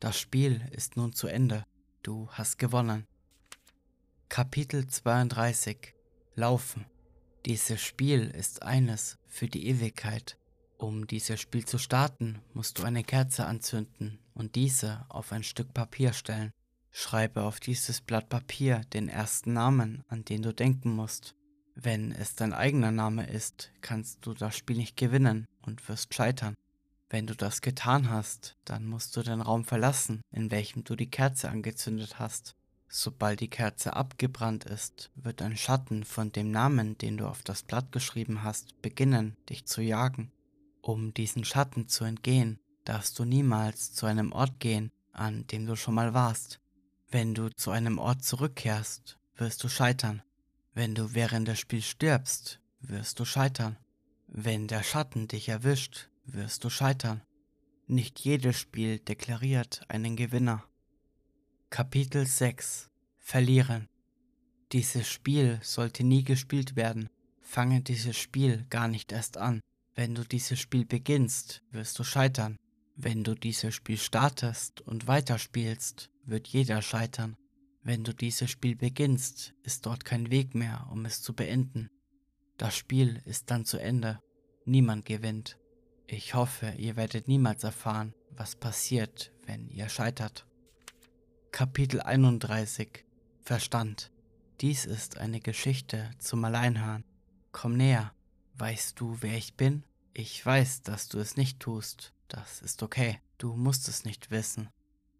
Das 0.00 0.18
Spiel 0.18 0.62
ist 0.72 0.96
nun 0.96 1.12
zu 1.12 1.28
Ende, 1.28 1.64
du 2.02 2.28
hast 2.30 2.58
gewonnen. 2.58 3.06
Kapitel 4.28 4.86
32 4.86 5.94
Laufen 6.34 6.86
dieses 7.46 7.80
Spiel 7.80 8.28
ist 8.28 8.62
eines 8.62 9.16
für 9.26 9.48
die 9.48 9.66
Ewigkeit. 9.66 10.36
Um 10.76 11.06
dieses 11.06 11.40
Spiel 11.40 11.64
zu 11.64 11.78
starten, 11.78 12.42
musst 12.52 12.78
du 12.78 12.82
eine 12.82 13.02
Kerze 13.02 13.46
anzünden 13.46 14.18
und 14.34 14.56
diese 14.56 15.06
auf 15.08 15.32
ein 15.32 15.42
Stück 15.42 15.72
Papier 15.72 16.12
stellen. 16.12 16.52
Schreibe 16.90 17.42
auf 17.42 17.58
dieses 17.58 18.02
Blatt 18.02 18.28
Papier 18.28 18.82
den 18.92 19.08
ersten 19.08 19.54
Namen, 19.54 20.04
an 20.08 20.24
den 20.26 20.42
du 20.42 20.52
denken 20.52 20.94
musst. 20.94 21.34
Wenn 21.74 22.12
es 22.12 22.34
dein 22.34 22.52
eigener 22.52 22.90
Name 22.90 23.26
ist, 23.26 23.72
kannst 23.80 24.26
du 24.26 24.34
das 24.34 24.54
Spiel 24.54 24.76
nicht 24.76 24.98
gewinnen 24.98 25.46
und 25.62 25.88
wirst 25.88 26.12
scheitern. 26.12 26.54
Wenn 27.10 27.26
du 27.26 27.34
das 27.34 27.60
getan 27.60 28.08
hast, 28.08 28.56
dann 28.64 28.86
musst 28.86 29.16
du 29.16 29.22
den 29.22 29.40
Raum 29.40 29.64
verlassen, 29.64 30.22
in 30.30 30.52
welchem 30.52 30.84
du 30.84 30.94
die 30.94 31.10
Kerze 31.10 31.50
angezündet 31.50 32.20
hast. 32.20 32.54
Sobald 32.88 33.40
die 33.40 33.50
Kerze 33.50 33.94
abgebrannt 33.94 34.64
ist, 34.64 35.10
wird 35.16 35.42
ein 35.42 35.56
Schatten 35.56 36.04
von 36.04 36.30
dem 36.30 36.52
Namen, 36.52 36.96
den 36.98 37.16
du 37.16 37.26
auf 37.26 37.42
das 37.42 37.64
Blatt 37.64 37.90
geschrieben 37.90 38.44
hast, 38.44 38.80
beginnen, 38.80 39.36
dich 39.48 39.66
zu 39.66 39.82
jagen. 39.82 40.30
Um 40.82 41.12
diesen 41.12 41.44
Schatten 41.44 41.88
zu 41.88 42.04
entgehen, 42.04 42.60
darfst 42.84 43.18
du 43.18 43.24
niemals 43.24 43.92
zu 43.92 44.06
einem 44.06 44.32
Ort 44.32 44.60
gehen, 44.60 44.90
an 45.12 45.46
dem 45.48 45.66
du 45.66 45.76
schon 45.76 45.94
mal 45.94 46.14
warst. 46.14 46.60
Wenn 47.10 47.34
du 47.34 47.48
zu 47.50 47.72
einem 47.72 47.98
Ort 47.98 48.24
zurückkehrst, 48.24 49.18
wirst 49.36 49.64
du 49.64 49.68
scheitern. 49.68 50.22
Wenn 50.74 50.94
du 50.94 51.14
während 51.14 51.48
des 51.48 51.58
Spiels 51.58 51.86
stirbst, 51.86 52.60
wirst 52.80 53.18
du 53.18 53.24
scheitern. 53.24 53.76
Wenn 54.28 54.68
der 54.68 54.84
Schatten 54.84 55.26
dich 55.26 55.48
erwischt, 55.48 56.09
wirst 56.34 56.64
du 56.64 56.70
scheitern. 56.70 57.22
Nicht 57.86 58.20
jedes 58.20 58.56
Spiel 58.56 58.98
deklariert 58.98 59.82
einen 59.88 60.16
Gewinner. 60.16 60.64
Kapitel 61.70 62.26
6 62.26 62.88
Verlieren 63.18 63.88
Dieses 64.72 65.08
Spiel 65.08 65.58
sollte 65.62 66.04
nie 66.04 66.24
gespielt 66.24 66.76
werden. 66.76 67.08
Fange 67.40 67.80
dieses 67.80 68.16
Spiel 68.16 68.66
gar 68.70 68.88
nicht 68.88 69.12
erst 69.12 69.36
an. 69.36 69.60
Wenn 69.94 70.14
du 70.14 70.24
dieses 70.24 70.58
Spiel 70.58 70.84
beginnst, 70.84 71.62
wirst 71.70 71.98
du 71.98 72.04
scheitern. 72.04 72.56
Wenn 72.96 73.24
du 73.24 73.34
dieses 73.34 73.74
Spiel 73.74 73.98
startest 73.98 74.80
und 74.82 75.06
weiterspielst, 75.06 76.10
wird 76.24 76.48
jeder 76.48 76.82
scheitern. 76.82 77.36
Wenn 77.82 78.04
du 78.04 78.14
dieses 78.14 78.50
Spiel 78.50 78.76
beginnst, 78.76 79.54
ist 79.62 79.86
dort 79.86 80.04
kein 80.04 80.30
Weg 80.30 80.54
mehr, 80.54 80.86
um 80.92 81.04
es 81.06 81.22
zu 81.22 81.34
beenden. 81.34 81.90
Das 82.56 82.76
Spiel 82.76 83.22
ist 83.24 83.50
dann 83.50 83.64
zu 83.64 83.78
Ende. 83.78 84.20
Niemand 84.64 85.06
gewinnt. 85.06 85.56
Ich 86.12 86.34
hoffe, 86.34 86.74
ihr 86.76 86.96
werdet 86.96 87.28
niemals 87.28 87.62
erfahren, 87.62 88.14
was 88.30 88.56
passiert, 88.56 89.30
wenn 89.46 89.68
ihr 89.68 89.88
scheitert. 89.88 90.44
Kapitel 91.52 92.00
31 92.00 93.04
Verstand 93.42 94.10
Dies 94.60 94.86
ist 94.86 95.18
eine 95.18 95.38
Geschichte 95.38 96.10
zum 96.18 96.44
Alleinhören. 96.44 97.04
Komm 97.52 97.76
näher. 97.76 98.12
Weißt 98.54 98.98
du, 98.98 99.18
wer 99.20 99.36
ich 99.36 99.54
bin? 99.54 99.84
Ich 100.12 100.44
weiß, 100.44 100.82
dass 100.82 101.06
du 101.06 101.20
es 101.20 101.36
nicht 101.36 101.60
tust. 101.60 102.12
Das 102.26 102.60
ist 102.60 102.82
okay. 102.82 103.20
Du 103.38 103.54
musst 103.54 103.86
es 103.86 104.04
nicht 104.04 104.32
wissen. 104.32 104.68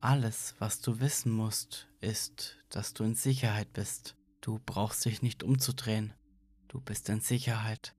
Alles, 0.00 0.56
was 0.58 0.80
du 0.80 0.98
wissen 0.98 1.30
musst, 1.30 1.86
ist, 2.00 2.58
dass 2.68 2.94
du 2.94 3.04
in 3.04 3.14
Sicherheit 3.14 3.72
bist. 3.74 4.16
Du 4.40 4.58
brauchst 4.66 5.04
dich 5.04 5.22
nicht 5.22 5.44
umzudrehen. 5.44 6.14
Du 6.66 6.80
bist 6.80 7.08
in 7.08 7.20
Sicherheit. 7.20 7.94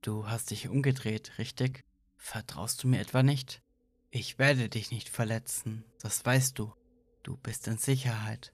Du 0.00 0.26
hast 0.28 0.50
dich 0.50 0.66
umgedreht, 0.66 1.32
richtig? 1.36 1.84
Vertraust 2.20 2.84
du 2.84 2.88
mir 2.88 3.00
etwa 3.00 3.22
nicht? 3.22 3.62
Ich 4.10 4.38
werde 4.38 4.68
dich 4.68 4.92
nicht 4.92 5.08
verletzen, 5.08 5.84
das 6.00 6.24
weißt 6.24 6.58
du. 6.58 6.72
Du 7.22 7.36
bist 7.36 7.66
in 7.66 7.78
Sicherheit. 7.78 8.52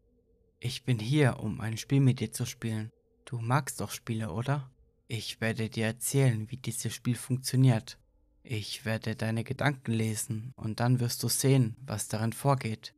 Ich 0.61 0.85
bin 0.85 0.99
hier, 0.99 1.41
um 1.41 1.61
ein 1.61 1.77
Spiel 1.77 2.01
mit 2.01 2.21
dir 2.21 2.33
zu 2.33 2.47
spielen. 2.47 2.91
Du 3.27 3.39
magst 3.39 3.81
doch 3.81 3.91
Spiele, 3.91 4.31
oder? 4.33 4.71
Ich 5.09 5.41
werde 5.41 5.69
dir 5.69 5.87
erzählen, 5.87 6.51
wie 6.51 6.57
dieses 6.57 6.95
Spiel 6.95 7.17
funktioniert. 7.17 7.99
Ich 8.43 8.85
werde 8.85 9.17
deine 9.17 9.45
Gedanken 9.45 9.93
lesen 9.93 10.53
und 10.57 10.81
dann 10.81 11.01
wirst 11.01 11.23
du 11.23 11.29
sehen, 11.29 11.77
was 11.81 12.09
darin 12.09 12.33
vorgeht. 12.33 12.95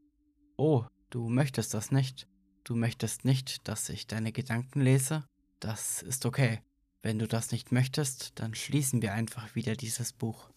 Oh, 0.57 0.85
du 1.11 1.29
möchtest 1.29 1.75
das 1.75 1.91
nicht. 1.91 2.29
Du 2.63 2.77
möchtest 2.77 3.25
nicht, 3.25 3.67
dass 3.67 3.89
ich 3.89 4.07
deine 4.07 4.33
Gedanken 4.33 4.83
lese? 4.83 5.25
Das 5.61 6.03
ist 6.03 6.27
okay. 6.27 6.61
Wenn 7.03 7.19
du 7.19 7.27
das 7.27 7.53
nicht 7.53 7.73
möchtest, 7.73 8.39
dann 8.39 8.55
schließen 8.55 9.03
wir 9.03 9.15
einfach 9.15 9.55
wieder 9.55 9.75
dieses 9.75 10.13
Buch. 10.13 10.51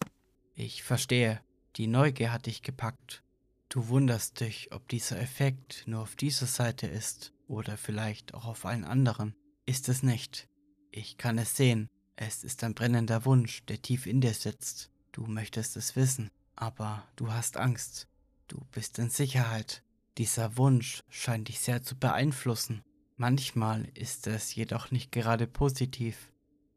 Ich 0.54 0.82
verstehe. 0.82 1.40
Die 1.76 1.86
Neugier 1.86 2.32
hat 2.32 2.46
dich 2.46 2.62
gepackt. 2.62 3.22
Du 3.70 3.88
wunderst 3.88 4.40
dich, 4.40 4.70
ob 4.72 4.86
dieser 4.88 5.18
Effekt 5.18 5.84
nur 5.86 6.02
auf 6.02 6.14
dieser 6.14 6.46
Seite 6.46 6.86
ist 6.86 7.32
oder 7.48 7.78
vielleicht 7.78 8.34
auch 8.34 8.44
auf 8.44 8.66
allen 8.66 8.84
anderen. 8.84 9.34
Ist 9.64 9.88
es 9.88 10.02
nicht. 10.02 10.48
Ich 10.90 11.16
kann 11.16 11.38
es 11.38 11.56
sehen. 11.56 11.88
Es 12.16 12.44
ist 12.44 12.62
ein 12.64 12.74
brennender 12.74 13.24
Wunsch, 13.24 13.64
der 13.64 13.80
tief 13.80 14.06
in 14.06 14.20
dir 14.20 14.34
sitzt. 14.34 14.90
Du 15.12 15.26
möchtest 15.26 15.76
es 15.76 15.96
wissen, 15.96 16.30
aber 16.54 17.08
du 17.16 17.32
hast 17.32 17.56
Angst. 17.56 18.08
Du 18.46 18.60
bist 18.72 18.98
in 18.98 19.08
Sicherheit. 19.08 19.82
Dieser 20.18 20.58
Wunsch 20.58 21.02
scheint 21.08 21.48
dich 21.48 21.60
sehr 21.60 21.82
zu 21.82 21.96
beeinflussen. 21.98 22.82
Manchmal 23.16 23.88
ist 23.94 24.26
es 24.26 24.54
jedoch 24.54 24.90
nicht 24.90 25.12
gerade 25.12 25.46
positiv. 25.46 26.30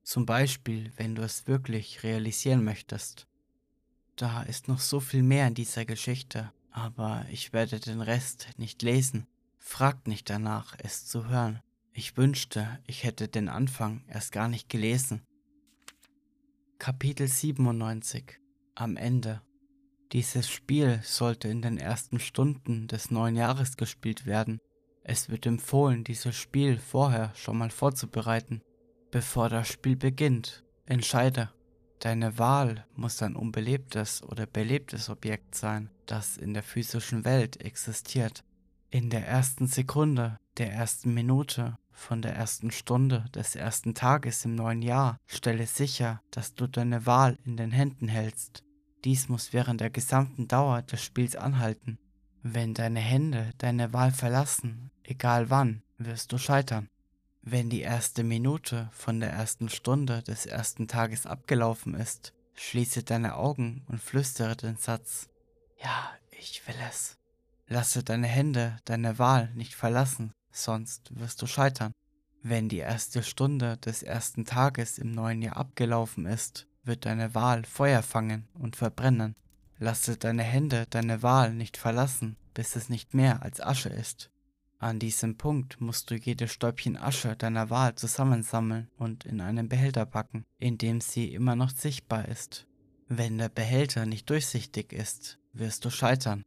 Zum 0.03 0.25
Beispiel, 0.25 0.93
wenn 0.95 1.15
du 1.15 1.23
es 1.23 1.47
wirklich 1.47 2.03
realisieren 2.03 2.63
möchtest. 2.63 3.27
Da 4.15 4.43
ist 4.43 4.69
noch 4.69 4.79
so 4.79 5.01
viel 5.01 5.23
mehr 5.23 5.45
in 5.47 5.55
dieser 5.55 5.83
Geschichte, 5.83 6.53
aber 6.71 7.25
ich 7.29 7.51
werde 7.51 7.81
den 7.81 7.99
Rest 7.99 8.47
nicht 8.57 8.81
lesen. 8.81 9.27
Fragt 9.57 10.07
nicht 10.07 10.29
danach, 10.29 10.73
es 10.77 11.05
zu 11.05 11.27
hören. 11.27 11.59
Ich 11.91 12.15
wünschte, 12.15 12.79
ich 12.87 13.03
hätte 13.03 13.27
den 13.27 13.49
Anfang 13.49 14.05
erst 14.07 14.31
gar 14.31 14.47
nicht 14.47 14.69
gelesen. 14.69 15.21
Kapitel 16.79 17.27
97 17.27 18.39
Am 18.75 18.95
Ende 18.95 19.41
Dieses 20.13 20.49
Spiel 20.49 21.01
sollte 21.03 21.49
in 21.49 21.61
den 21.61 21.77
ersten 21.77 22.19
Stunden 22.19 22.87
des 22.87 23.11
neuen 23.11 23.35
Jahres 23.35 23.75
gespielt 23.75 24.25
werden. 24.25 24.59
Es 25.03 25.29
wird 25.29 25.45
empfohlen, 25.45 26.05
dieses 26.05 26.35
Spiel 26.37 26.77
vorher 26.77 27.33
schon 27.35 27.57
mal 27.57 27.69
vorzubereiten. 27.69 28.61
Bevor 29.11 29.49
das 29.49 29.67
Spiel 29.67 29.97
beginnt, 29.97 30.63
entscheide, 30.85 31.49
Deine 31.99 32.37
Wahl 32.37 32.85
muss 32.95 33.21
ein 33.21 33.35
unbelebtes 33.35 34.21
oder 34.23 34.45
belebtes 34.45 35.09
Objekt 35.09 35.55
sein, 35.55 35.89
das 36.05 36.37
in 36.37 36.53
der 36.53 36.63
physischen 36.63 37.25
Welt 37.25 37.61
existiert. 37.61 38.43
In 38.91 39.09
der 39.09 39.27
ersten 39.27 39.67
Sekunde, 39.67 40.37
der 40.57 40.71
ersten 40.71 41.13
Minute, 41.13 41.77
von 41.91 42.21
der 42.21 42.35
ersten 42.35 42.71
Stunde 42.71 43.25
des 43.33 43.55
ersten 43.55 43.95
Tages 43.95 44.45
im 44.45 44.55
neuen 44.55 44.81
Jahr 44.81 45.17
stelle 45.25 45.65
sicher, 45.65 46.21
dass 46.29 46.53
du 46.53 46.67
deine 46.67 47.05
Wahl 47.05 47.37
in 47.45 47.57
den 47.57 47.71
Händen 47.71 48.07
hältst. 48.07 48.63
Dies 49.03 49.29
muss 49.29 49.53
während 49.53 49.81
der 49.81 49.89
gesamten 49.89 50.47
Dauer 50.47 50.81
des 50.81 51.03
Spiels 51.03 51.35
anhalten. 51.35 51.97
Wenn 52.43 52.73
deine 52.73 52.99
Hände 52.99 53.51
deine 53.57 53.93
Wahl 53.93 54.11
verlassen, 54.11 54.91
egal 55.03 55.49
wann, 55.49 55.81
wirst 55.97 56.31
du 56.31 56.37
scheitern. 56.37 56.89
Wenn 57.47 57.69
die 57.69 57.81
erste 57.81 58.23
Minute 58.23 58.89
von 58.91 59.19
der 59.19 59.29
ersten 59.29 59.69
Stunde 59.69 60.23
des 60.23 60.47
ersten 60.47 60.87
Tages 60.87 61.27
abgelaufen 61.27 61.93
ist, 61.93 62.33
schließe 62.55 63.03
deine 63.03 63.35
Augen 63.35 63.85
und 63.87 64.01
flüstere 64.01 64.55
den 64.55 64.77
Satz 64.77 65.29
Ja, 65.77 66.09
ich 66.31 66.67
will 66.67 66.75
es. 66.89 67.19
Lasse 67.67 68.03
deine 68.03 68.25
Hände 68.25 68.77
deine 68.85 69.19
Wahl 69.19 69.51
nicht 69.53 69.75
verlassen, 69.75 70.33
sonst 70.51 71.19
wirst 71.19 71.39
du 71.39 71.45
scheitern. 71.45 71.91
Wenn 72.41 72.67
die 72.67 72.79
erste 72.79 73.21
Stunde 73.21 73.77
des 73.77 74.01
ersten 74.01 74.45
Tages 74.45 74.97
im 74.97 75.11
neuen 75.11 75.43
Jahr 75.43 75.57
abgelaufen 75.57 76.25
ist, 76.25 76.65
wird 76.83 77.05
deine 77.05 77.35
Wahl 77.35 77.63
Feuer 77.63 78.01
fangen 78.01 78.47
und 78.55 78.75
verbrennen. 78.75 79.35
Lasse 79.77 80.17
deine 80.17 80.43
Hände 80.43 80.87
deine 80.89 81.21
Wahl 81.21 81.53
nicht 81.53 81.77
verlassen, 81.77 82.37
bis 82.55 82.75
es 82.75 82.89
nicht 82.89 83.13
mehr 83.13 83.43
als 83.43 83.61
Asche 83.61 83.89
ist. 83.89 84.31
An 84.85 84.99
diesem 84.99 85.35
Punkt 85.35 85.81
musst 85.81 86.11
du 86.11 86.15
jedes 86.15 86.51
Stäubchen 86.51 86.95
Asche 86.95 87.35
deiner 87.35 87.71
Wahl 87.71 87.95
zusammensammeln 87.95 88.87
und 88.99 89.25
in 89.25 89.41
einen 89.41 89.67
Behälter 89.67 90.05
packen, 90.05 90.45
in 90.59 90.77
dem 90.77 91.01
sie 91.01 91.33
immer 91.33 91.55
noch 91.55 91.71
sichtbar 91.71 92.27
ist. 92.27 92.67
Wenn 93.07 93.39
der 93.39 93.49
Behälter 93.49 94.05
nicht 94.05 94.29
durchsichtig 94.29 94.93
ist, 94.93 95.39
wirst 95.53 95.85
du 95.85 95.89
scheitern. 95.89 96.43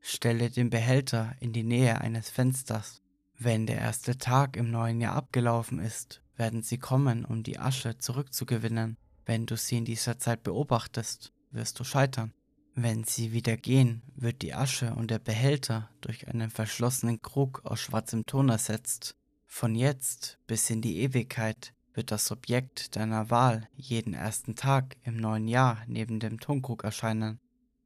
Stelle 0.00 0.50
den 0.50 0.68
Behälter 0.68 1.36
in 1.38 1.52
die 1.52 1.62
Nähe 1.62 2.00
eines 2.00 2.28
Fensters. 2.28 3.02
Wenn 3.38 3.66
der 3.66 3.78
erste 3.78 4.18
Tag 4.18 4.56
im 4.56 4.72
neuen 4.72 5.00
Jahr 5.00 5.14
abgelaufen 5.14 5.78
ist, 5.78 6.22
werden 6.36 6.62
sie 6.62 6.78
kommen, 6.78 7.24
um 7.24 7.44
die 7.44 7.60
Asche 7.60 7.98
zurückzugewinnen. 7.98 8.96
Wenn 9.26 9.46
du 9.46 9.56
sie 9.56 9.78
in 9.78 9.84
dieser 9.84 10.18
Zeit 10.18 10.42
beobachtest, 10.42 11.32
wirst 11.52 11.78
du 11.78 11.84
scheitern. 11.84 12.34
Wenn 12.78 13.04
sie 13.04 13.32
wieder 13.32 13.56
gehen, 13.56 14.02
wird 14.16 14.42
die 14.42 14.52
Asche 14.52 14.94
und 14.94 15.10
der 15.10 15.18
Behälter 15.18 15.88
durch 16.02 16.28
einen 16.28 16.50
verschlossenen 16.50 17.22
Krug 17.22 17.62
aus 17.64 17.80
schwarzem 17.80 18.26
Ton 18.26 18.50
ersetzt. 18.50 19.16
Von 19.46 19.74
jetzt 19.74 20.38
bis 20.46 20.68
in 20.68 20.82
die 20.82 20.98
Ewigkeit 20.98 21.72
wird 21.94 22.10
das 22.10 22.30
Objekt 22.30 22.94
deiner 22.94 23.30
Wahl 23.30 23.66
jeden 23.76 24.12
ersten 24.12 24.56
Tag 24.56 24.98
im 25.04 25.16
neuen 25.16 25.48
Jahr 25.48 25.84
neben 25.86 26.20
dem 26.20 26.38
Tonkrug 26.38 26.84
erscheinen. 26.84 27.40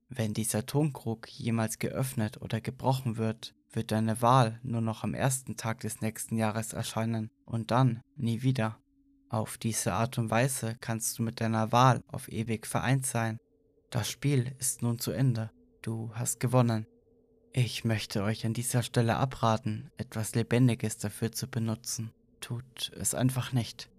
Wenn 0.08 0.34
dieser 0.34 0.66
Tonkrug 0.66 1.28
jemals 1.28 1.78
geöffnet 1.78 2.42
oder 2.42 2.60
gebrochen 2.60 3.16
wird, 3.16 3.54
wird 3.70 3.92
deine 3.92 4.20
Wahl 4.22 4.58
nur 4.64 4.80
noch 4.80 5.04
am 5.04 5.14
ersten 5.14 5.56
Tag 5.56 5.78
des 5.82 6.00
nächsten 6.00 6.36
Jahres 6.36 6.72
erscheinen 6.72 7.30
und 7.44 7.70
dann 7.70 8.00
nie 8.16 8.42
wieder. 8.42 8.76
Auf 9.28 9.56
diese 9.56 9.92
Art 9.92 10.18
und 10.18 10.30
Weise 10.30 10.76
kannst 10.80 11.16
du 11.16 11.22
mit 11.22 11.40
deiner 11.40 11.70
Wahl 11.70 12.02
auf 12.08 12.28
ewig 12.28 12.66
vereint 12.66 13.06
sein 13.06 13.38
das 13.90 14.08
Spiel 14.08 14.54
ist 14.60 14.82
nun 14.82 15.00
zu 15.00 15.10
Ende. 15.10 15.50
Du 15.82 16.12
hast 16.14 16.38
gewonnen. 16.38 16.86
Ich 17.52 17.84
möchte 17.84 18.22
euch 18.22 18.46
an 18.46 18.54
dieser 18.54 18.84
Stelle 18.84 19.16
abraten, 19.16 19.90
etwas 19.96 20.36
Lebendiges 20.36 20.98
dafür 20.98 21.32
zu 21.32 21.48
benutzen. 21.48 22.12
Tut 22.40 22.92
es 22.96 23.14
einfach 23.16 23.52
nicht. 23.52 23.90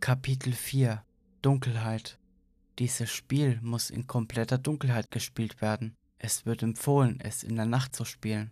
Kapitel 0.00 0.52
4 0.52 1.04
Dunkelheit 1.42 2.18
Dieses 2.80 3.10
Spiel 3.10 3.60
muss 3.62 3.90
in 3.90 4.08
kompletter 4.08 4.58
Dunkelheit 4.58 5.12
gespielt 5.12 5.62
werden. 5.62 5.94
Es 6.18 6.44
wird 6.44 6.64
empfohlen, 6.64 7.20
es 7.20 7.44
in 7.44 7.54
der 7.54 7.66
Nacht 7.66 7.94
zu 7.94 8.04
spielen. 8.04 8.50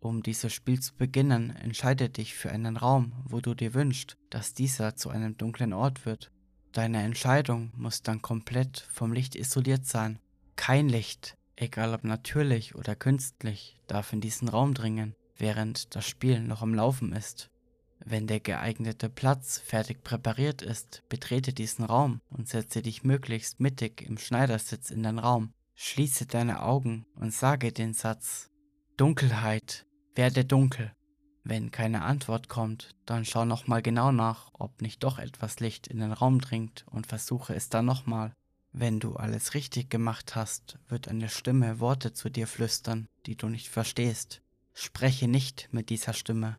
Um 0.00 0.24
dieses 0.24 0.52
Spiel 0.52 0.80
zu 0.80 0.92
beginnen, 0.96 1.54
entscheide 1.54 2.10
dich 2.10 2.34
für 2.34 2.50
einen 2.50 2.76
Raum, 2.76 3.12
wo 3.24 3.40
du 3.40 3.54
dir 3.54 3.74
wünschst, 3.74 4.16
dass 4.28 4.54
dieser 4.54 4.96
zu 4.96 5.10
einem 5.10 5.36
dunklen 5.36 5.72
Ort 5.72 6.04
wird. 6.04 6.32
Deine 6.74 7.04
Entscheidung 7.04 7.70
muss 7.76 8.02
dann 8.02 8.20
komplett 8.20 8.80
vom 8.90 9.12
Licht 9.12 9.36
isoliert 9.36 9.86
sein. 9.86 10.18
Kein 10.56 10.88
Licht, 10.88 11.36
egal 11.54 11.94
ob 11.94 12.02
natürlich 12.02 12.74
oder 12.74 12.96
künstlich, 12.96 13.80
darf 13.86 14.12
in 14.12 14.20
diesen 14.20 14.48
Raum 14.48 14.74
dringen, 14.74 15.14
während 15.36 15.94
das 15.94 16.04
Spiel 16.04 16.40
noch 16.40 16.62
am 16.62 16.74
Laufen 16.74 17.12
ist. 17.12 17.48
Wenn 18.04 18.26
der 18.26 18.40
geeignete 18.40 19.08
Platz 19.08 19.58
fertig 19.64 20.02
präpariert 20.02 20.62
ist, 20.62 21.04
betrete 21.08 21.52
diesen 21.52 21.84
Raum 21.84 22.20
und 22.28 22.48
setze 22.48 22.82
dich 22.82 23.04
möglichst 23.04 23.60
mittig 23.60 24.02
im 24.02 24.18
Schneidersitz 24.18 24.90
in 24.90 25.04
den 25.04 25.20
Raum. 25.20 25.52
Schließe 25.76 26.26
deine 26.26 26.60
Augen 26.60 27.06
und 27.14 27.32
sage 27.32 27.70
den 27.70 27.94
Satz 27.94 28.50
Dunkelheit, 28.96 29.86
werde 30.16 30.44
dunkel. 30.44 30.92
Wenn 31.46 31.70
keine 31.70 32.02
Antwort 32.02 32.48
kommt, 32.48 32.94
dann 33.04 33.26
schau 33.26 33.44
nochmal 33.44 33.82
genau 33.82 34.12
nach, 34.12 34.50
ob 34.54 34.80
nicht 34.80 35.04
doch 35.04 35.18
etwas 35.18 35.60
Licht 35.60 35.86
in 35.86 35.98
den 35.98 36.12
Raum 36.12 36.40
dringt 36.40 36.86
und 36.90 37.06
versuche 37.06 37.54
es 37.54 37.68
dann 37.68 37.84
nochmal. 37.84 38.34
Wenn 38.72 38.98
du 38.98 39.16
alles 39.16 39.52
richtig 39.52 39.90
gemacht 39.90 40.34
hast, 40.34 40.78
wird 40.88 41.06
eine 41.06 41.28
Stimme 41.28 41.80
Worte 41.80 42.14
zu 42.14 42.30
dir 42.30 42.46
flüstern, 42.46 43.08
die 43.26 43.36
du 43.36 43.48
nicht 43.48 43.68
verstehst. 43.68 44.40
Spreche 44.72 45.28
nicht 45.28 45.68
mit 45.70 45.90
dieser 45.90 46.14
Stimme. 46.14 46.58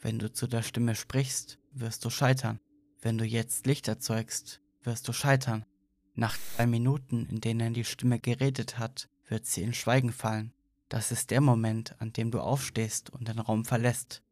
Wenn 0.00 0.20
du 0.20 0.32
zu 0.32 0.46
der 0.46 0.62
Stimme 0.62 0.94
sprichst, 0.94 1.58
wirst 1.72 2.04
du 2.04 2.10
scheitern. 2.10 2.60
Wenn 3.02 3.18
du 3.18 3.24
jetzt 3.24 3.66
Licht 3.66 3.88
erzeugst, 3.88 4.60
wirst 4.82 5.08
du 5.08 5.12
scheitern. 5.12 5.66
Nach 6.14 6.36
drei 6.56 6.66
Minuten, 6.66 7.26
in 7.26 7.40
denen 7.40 7.74
die 7.74 7.84
Stimme 7.84 8.20
geredet 8.20 8.78
hat, 8.78 9.08
wird 9.26 9.44
sie 9.44 9.62
in 9.62 9.74
Schweigen 9.74 10.12
fallen. 10.12 10.52
Das 10.90 11.12
ist 11.12 11.30
der 11.30 11.40
Moment, 11.40 11.94
an 12.00 12.12
dem 12.12 12.32
du 12.32 12.40
aufstehst 12.40 13.10
und 13.10 13.28
den 13.28 13.38
Raum 13.38 13.64
verlässt. 13.64 14.22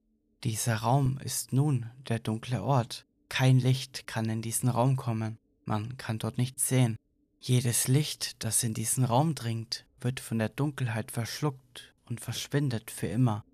Dieser 0.43 0.75
Raum 0.75 1.19
ist 1.23 1.53
nun 1.53 1.87
der 2.09 2.19
dunkle 2.19 2.63
Ort. 2.63 3.07
Kein 3.29 3.61
Licht 3.61 4.09
kann 4.09 4.29
in 4.29 4.43
diesen 4.43 4.69
Raum 4.69 4.97
kommen. 4.97 5.39
Man 5.65 5.97
kann 5.99 6.19
dort 6.19 6.37
nichts 6.37 6.69
sehen. 6.69 6.97
Jedes 7.39 7.87
Licht, 7.87 8.43
das 8.43 8.65
in 8.65 8.75
diesen 8.75 9.05
Raum 9.05 9.37
dringt, 9.37 9.87
wird 10.01 10.19
von 10.19 10.41
der 10.41 10.49
Dunkelheit 10.49 11.13
verschluckt 11.13 11.95
und 12.07 12.21
verschwindet 12.21 12.91
für 12.91 13.07
immer. 13.07 13.45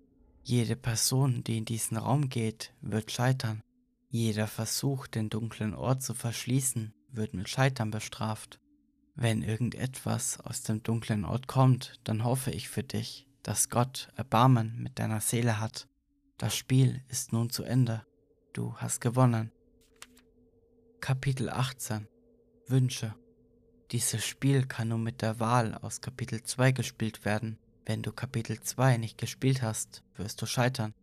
Jede 0.41 0.75
Person, 0.75 1.43
die 1.43 1.59
in 1.59 1.65
diesen 1.65 1.97
Raum 1.97 2.29
geht, 2.29 2.73
wird 2.81 3.11
scheitern. 3.11 3.61
Jeder 4.09 4.47
Versuch, 4.47 5.05
den 5.05 5.29
dunklen 5.29 5.75
Ort 5.75 6.01
zu 6.01 6.15
verschließen, 6.15 6.93
wird 7.11 7.35
mit 7.35 7.49
Scheitern 7.49 7.91
bestraft. 7.91 8.59
Wenn 9.15 9.43
irgendetwas 9.43 10.41
aus 10.41 10.63
dem 10.63 10.83
dunklen 10.83 11.23
Ort 11.23 11.47
kommt, 11.47 12.01
dann 12.03 12.25
hoffe 12.25 12.51
ich 12.51 12.67
für 12.67 12.83
dich, 12.83 13.27
dass 13.43 13.69
Gott 13.69 14.09
Erbarmen 14.17 14.81
mit 14.83 14.99
deiner 14.99 15.21
Seele 15.21 15.61
hat. 15.61 15.87
Das 16.37 16.53
Spiel 16.55 17.01
ist 17.07 17.31
nun 17.31 17.49
zu 17.49 17.63
Ende. 17.63 18.05
Du 18.51 18.75
hast 18.75 18.99
gewonnen. 18.99 19.53
Kapitel 20.99 21.49
18 21.49 22.09
Wünsche 22.67 23.15
Dieses 23.91 24.25
Spiel 24.25 24.65
kann 24.65 24.89
nur 24.89 24.97
mit 24.97 25.21
der 25.21 25.39
Wahl 25.39 25.75
aus 25.75 26.01
Kapitel 26.01 26.43
2 26.43 26.73
gespielt 26.73 27.23
werden. 27.23 27.57
Wenn 27.85 28.01
du 28.01 28.11
Kapitel 28.11 28.59
2 28.59 28.97
nicht 28.97 29.17
gespielt 29.17 29.61
hast, 29.61 30.03
wirst 30.15 30.41
du 30.41 30.45
scheitern. 30.45 30.93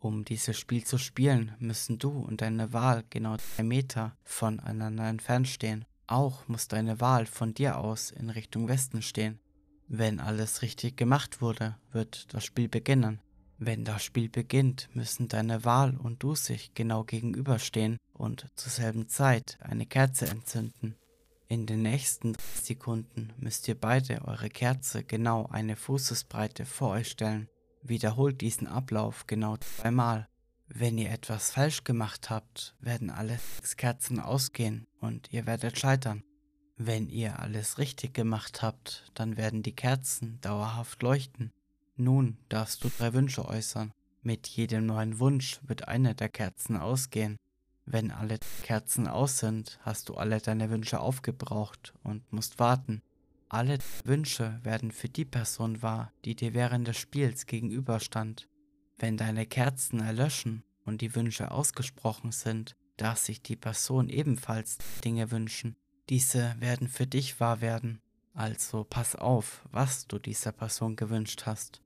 Um 0.00 0.24
dieses 0.24 0.58
Spiel 0.58 0.82
zu 0.82 0.98
spielen, 0.98 1.54
müssen 1.60 1.98
du 1.98 2.10
und 2.10 2.40
deine 2.40 2.72
Wahl 2.72 3.04
genau 3.10 3.36
drei 3.36 3.62
Meter 3.62 4.16
voneinander 4.24 5.06
entfernt 5.06 5.46
stehen. 5.46 5.84
Auch 6.10 6.48
muss 6.48 6.66
deine 6.66 7.00
Wahl 7.00 7.24
von 7.24 7.54
dir 7.54 7.78
aus 7.78 8.10
in 8.10 8.30
Richtung 8.30 8.66
Westen 8.66 9.00
stehen. 9.00 9.38
Wenn 9.86 10.18
alles 10.18 10.60
richtig 10.60 10.96
gemacht 10.96 11.40
wurde, 11.40 11.76
wird 11.92 12.34
das 12.34 12.44
Spiel 12.44 12.68
beginnen. 12.68 13.20
Wenn 13.58 13.84
das 13.84 14.02
Spiel 14.02 14.28
beginnt, 14.28 14.88
müssen 14.92 15.28
deine 15.28 15.64
Wahl 15.64 15.96
und 15.96 16.20
du 16.24 16.34
sich 16.34 16.74
genau 16.74 17.04
gegenüberstehen 17.04 17.96
und 18.12 18.48
zur 18.56 18.72
selben 18.72 19.06
Zeit 19.06 19.56
eine 19.60 19.86
Kerze 19.86 20.26
entzünden. 20.26 20.96
In 21.46 21.66
den 21.66 21.82
nächsten 21.82 22.36
Sekunden 22.60 23.32
müsst 23.38 23.68
ihr 23.68 23.76
beide 23.76 24.22
eure 24.24 24.50
Kerze 24.50 25.04
genau 25.04 25.46
eine 25.46 25.76
Fußesbreite 25.76 26.66
vor 26.66 26.90
euch 26.90 27.10
stellen. 27.10 27.48
Wiederholt 27.82 28.40
diesen 28.40 28.66
Ablauf 28.66 29.28
genau 29.28 29.58
zweimal. 29.58 30.29
Wenn 30.72 30.98
ihr 30.98 31.10
etwas 31.10 31.50
falsch 31.50 31.82
gemacht 31.82 32.30
habt, 32.30 32.76
werden 32.78 33.10
alle 33.10 33.38
sechs 33.56 33.76
Kerzen 33.76 34.20
ausgehen 34.20 34.86
und 35.00 35.32
ihr 35.32 35.44
werdet 35.44 35.78
scheitern. 35.78 36.22
Wenn 36.76 37.08
ihr 37.08 37.40
alles 37.40 37.78
richtig 37.78 38.14
gemacht 38.14 38.62
habt, 38.62 39.10
dann 39.14 39.36
werden 39.36 39.64
die 39.64 39.74
Kerzen 39.74 40.40
dauerhaft 40.40 41.02
leuchten. 41.02 41.52
Nun 41.96 42.38
darfst 42.48 42.84
du 42.84 42.88
drei 42.88 43.12
Wünsche 43.12 43.46
äußern. 43.46 43.92
Mit 44.22 44.46
jedem 44.46 44.86
neuen 44.86 45.18
Wunsch 45.18 45.58
wird 45.66 45.88
eine 45.88 46.14
der 46.14 46.28
Kerzen 46.28 46.76
ausgehen. 46.76 47.36
Wenn 47.84 48.12
alle 48.12 48.38
Kerzen 48.62 49.08
aus 49.08 49.38
sind, 49.38 49.80
hast 49.82 50.08
du 50.08 50.14
alle 50.14 50.40
deine 50.40 50.70
Wünsche 50.70 51.00
aufgebraucht 51.00 51.94
und 52.04 52.32
musst 52.32 52.60
warten. 52.60 53.02
Alle 53.48 53.78
Wünsche 54.04 54.60
werden 54.62 54.92
für 54.92 55.08
die 55.08 55.24
Person 55.24 55.82
wahr, 55.82 56.12
die 56.24 56.36
dir 56.36 56.54
während 56.54 56.86
des 56.86 56.96
Spiels 56.96 57.46
gegenüberstand. 57.46 58.46
Wenn 59.00 59.16
deine 59.16 59.46
Kerzen 59.46 60.00
erlöschen 60.00 60.62
und 60.84 61.00
die 61.00 61.14
Wünsche 61.14 61.50
ausgesprochen 61.50 62.32
sind, 62.32 62.76
darf 62.98 63.18
sich 63.18 63.40
die 63.40 63.56
Person 63.56 64.10
ebenfalls 64.10 64.76
Dinge 65.02 65.30
wünschen, 65.30 65.74
diese 66.10 66.54
werden 66.60 66.86
für 66.86 67.06
dich 67.06 67.40
wahr 67.40 67.62
werden. 67.62 68.02
Also 68.34 68.84
pass 68.84 69.16
auf, 69.16 69.66
was 69.70 70.06
du 70.06 70.18
dieser 70.18 70.52
Person 70.52 70.96
gewünscht 70.96 71.44
hast. 71.46 71.80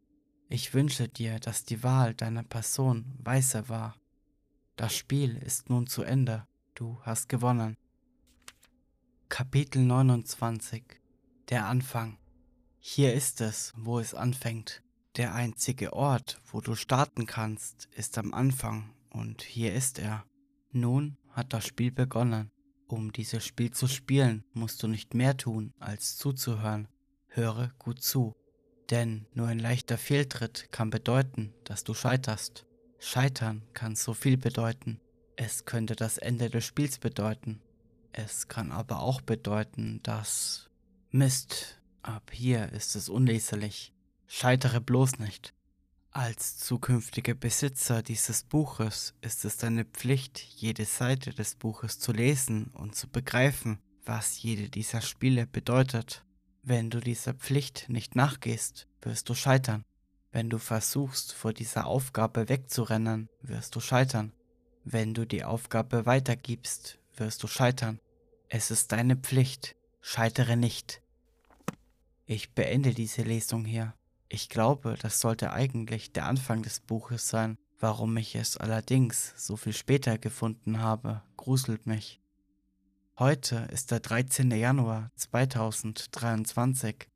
Ich 0.49 0.75
wünsche 0.75 1.09
dir, 1.09 1.39
dass 1.39 1.65
die 1.65 1.83
Wahl 1.83 2.15
deiner 2.15 2.43
Person 2.43 3.15
weise 3.19 3.69
war. 3.69 3.97
Das 4.75 4.95
Spiel 4.95 5.37
ist 5.37 5.71
nun 5.71 5.87
zu 5.87 6.03
Ende. 6.03 6.47
Du 6.75 6.99
hast 7.03 7.29
gewonnen. 7.29 7.77
Kapitel 9.29 9.83
29 9.83 10.83
Der 11.49 11.67
Anfang 11.67 12.19
Hier 12.81 13.15
ist 13.15 13.41
es, 13.41 13.73
wo 13.77 14.01
es 14.01 14.15
anfängt. 14.15 14.84
Der 15.17 15.33
einzige 15.33 15.93
Ort, 15.93 16.41
wo 16.51 16.61
du 16.61 16.75
starten 16.75 17.27
kannst, 17.27 17.89
ist 17.95 18.19
am 18.19 18.35
Anfang 18.35 18.93
und 19.11 19.43
hier 19.43 19.73
ist 19.73 20.01
er. 20.01 20.25
Nun 20.73 21.17
hat 21.31 21.53
das 21.53 21.65
Spiel 21.67 21.93
begonnen. 21.93 22.51
Um 22.89 23.13
dieses 23.13 23.47
Spiel 23.47 23.71
zu 23.71 23.87
spielen, 23.87 24.45
musst 24.55 24.83
du 24.83 24.89
nicht 24.89 25.15
mehr 25.15 25.37
tun, 25.37 25.73
als 25.79 26.17
zuzuhören. 26.17 26.89
Höre 27.29 27.71
gut 27.79 28.03
zu. 28.03 28.35
Denn 28.91 29.27
nur 29.35 29.47
ein 29.47 29.61
leichter 29.61 29.99
Fehltritt 29.99 30.73
kann 30.73 30.91
bedeuten, 30.91 31.55
dass 31.63 31.85
du 31.85 31.95
scheiterst. 31.95 32.67
Scheitern 32.99 33.63
kann 33.73 33.95
so 33.95 34.15
viel 34.15 34.37
bedeuten. 34.37 35.01
Es 35.37 35.65
könnte 35.65 35.95
das 35.95 36.19
Ende 36.19 36.51
des 36.51 36.65
Spiels 36.65 36.99
bedeuten. 36.99 37.61
Es 38.13 38.49
kann 38.49 38.73
aber 38.73 39.01
auch 39.01 39.21
bedeuten, 39.21 40.01
dass... 40.03 40.71
Mist, 41.11 41.81
ab 42.03 42.33
hier 42.33 42.73
ist 42.73 42.97
es 42.97 43.09
unleserlich. 43.09 43.94
Scheitere 44.27 44.81
bloß 44.81 45.19
nicht. 45.19 45.55
Als 46.11 46.59
zukünftiger 46.59 47.35
Besitzer 47.35 48.03
dieses 48.03 48.45
Buches 48.45 49.15
ist 49.21 49.45
es 49.45 49.57
deine 49.57 49.85
Pflicht, 49.85 50.39
jede 50.39 50.85
Seite 50.85 51.35
des 51.35 51.57
Buches 51.57 51.99
zu 51.99 52.13
lesen 52.13 52.67
und 52.75 52.95
zu 52.95 53.09
begreifen, 53.09 53.81
was 54.05 54.41
jede 54.41 54.69
dieser 54.69 55.01
Spiele 55.01 55.47
bedeutet. 55.47 56.25
Wenn 56.63 56.89
du 56.89 57.01
dieser 57.01 57.35
Pflicht 57.35 57.89
nicht 57.89 58.15
nachgehst, 58.15 58.87
wirst 59.03 59.29
du 59.29 59.35
scheitern. 59.35 59.85
Wenn 60.31 60.51
du 60.51 60.59
versuchst, 60.59 61.33
vor 61.33 61.53
dieser 61.53 61.87
Aufgabe 61.87 62.49
wegzurennen, 62.49 63.29
wirst 63.43 63.75
du 63.75 63.81
scheitern. 63.81 64.33
Wenn 64.85 65.15
du 65.15 65.27
die 65.27 65.45
Aufgabe 65.45 66.07
weitergibst, 66.07 66.99
wirst 67.17 67.43
du 67.43 67.49
scheitern. 67.49 67.99
Es 68.49 68.71
ist 68.71 68.93
deine 68.93 69.17
Pflicht. 69.17 69.75
Scheitere 70.01 70.57
nicht. 70.57 71.01
Ich 72.27 72.53
beende 72.53 72.95
diese 72.95 73.23
Lesung 73.23 73.65
hier. 73.65 73.95
Ich 74.35 74.49
glaube, 74.49 74.97
das 75.01 75.21
sollte 75.21 75.53
eigentlich 75.53 76.11
der 76.11 76.27
Anfang 76.27 76.65
des 76.65 76.81
Buches 76.81 77.29
sein. 77.29 77.57
Warum 77.79 78.17
ich 78.17 78.35
es 78.35 78.57
allerdings 78.57 79.33
so 79.37 79.57
viel 79.57 79.73
später 79.73 80.19
gefunden 80.19 80.81
habe, 80.81 81.23
gruselt 81.37 81.87
mich. 81.87 82.21
Heute 83.17 83.69
ist 83.71 83.93
der 83.93 84.01
13. 84.01 84.51
Januar 84.51 85.13
2023. 85.15 87.09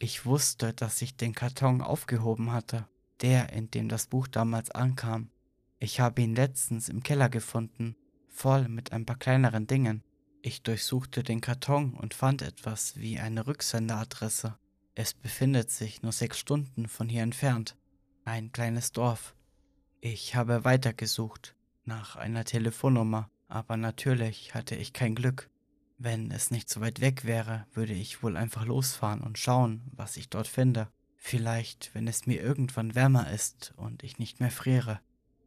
Ich 0.00 0.26
wusste, 0.26 0.72
dass 0.72 1.00
ich 1.00 1.16
den 1.16 1.32
Karton 1.32 1.80
aufgehoben 1.80 2.50
hatte, 2.50 2.88
der, 3.20 3.52
in 3.52 3.70
dem 3.70 3.88
das 3.88 4.08
Buch 4.08 4.26
damals 4.26 4.72
ankam. 4.72 5.30
Ich 5.78 6.00
habe 6.00 6.22
ihn 6.22 6.34
letztens 6.34 6.88
im 6.88 7.04
Keller 7.04 7.28
gefunden, 7.28 7.94
voll 8.26 8.66
mit 8.66 8.90
ein 8.90 9.06
paar 9.06 9.18
kleineren 9.18 9.68
Dingen. 9.68 10.02
Ich 10.42 10.64
durchsuchte 10.64 11.22
den 11.22 11.40
Karton 11.40 11.94
und 11.94 12.14
fand 12.14 12.42
etwas 12.42 12.96
wie 12.96 13.20
eine 13.20 13.46
Rücksenderadresse. 13.46 14.58
Es 14.96 15.12
befindet 15.12 15.70
sich 15.70 16.02
nur 16.02 16.12
sechs 16.12 16.38
Stunden 16.38 16.86
von 16.86 17.08
hier 17.08 17.22
entfernt. 17.22 17.76
Ein 18.24 18.52
kleines 18.52 18.92
Dorf. 18.92 19.34
Ich 20.00 20.36
habe 20.36 20.64
weitergesucht 20.64 21.56
nach 21.84 22.14
einer 22.14 22.44
Telefonnummer, 22.44 23.28
aber 23.48 23.76
natürlich 23.76 24.54
hatte 24.54 24.76
ich 24.76 24.92
kein 24.92 25.16
Glück. 25.16 25.50
Wenn 25.98 26.30
es 26.30 26.50
nicht 26.50 26.68
so 26.68 26.80
weit 26.80 27.00
weg 27.00 27.24
wäre, 27.24 27.66
würde 27.72 27.92
ich 27.92 28.22
wohl 28.22 28.36
einfach 28.36 28.66
losfahren 28.66 29.20
und 29.20 29.38
schauen, 29.38 29.82
was 29.92 30.16
ich 30.16 30.28
dort 30.28 30.46
finde. 30.46 30.88
Vielleicht, 31.16 31.92
wenn 31.94 32.06
es 32.06 32.26
mir 32.26 32.40
irgendwann 32.40 32.94
wärmer 32.94 33.30
ist 33.30 33.74
und 33.76 34.04
ich 34.04 34.18
nicht 34.18 34.40
mehr 34.40 34.50
friere. 34.50 35.00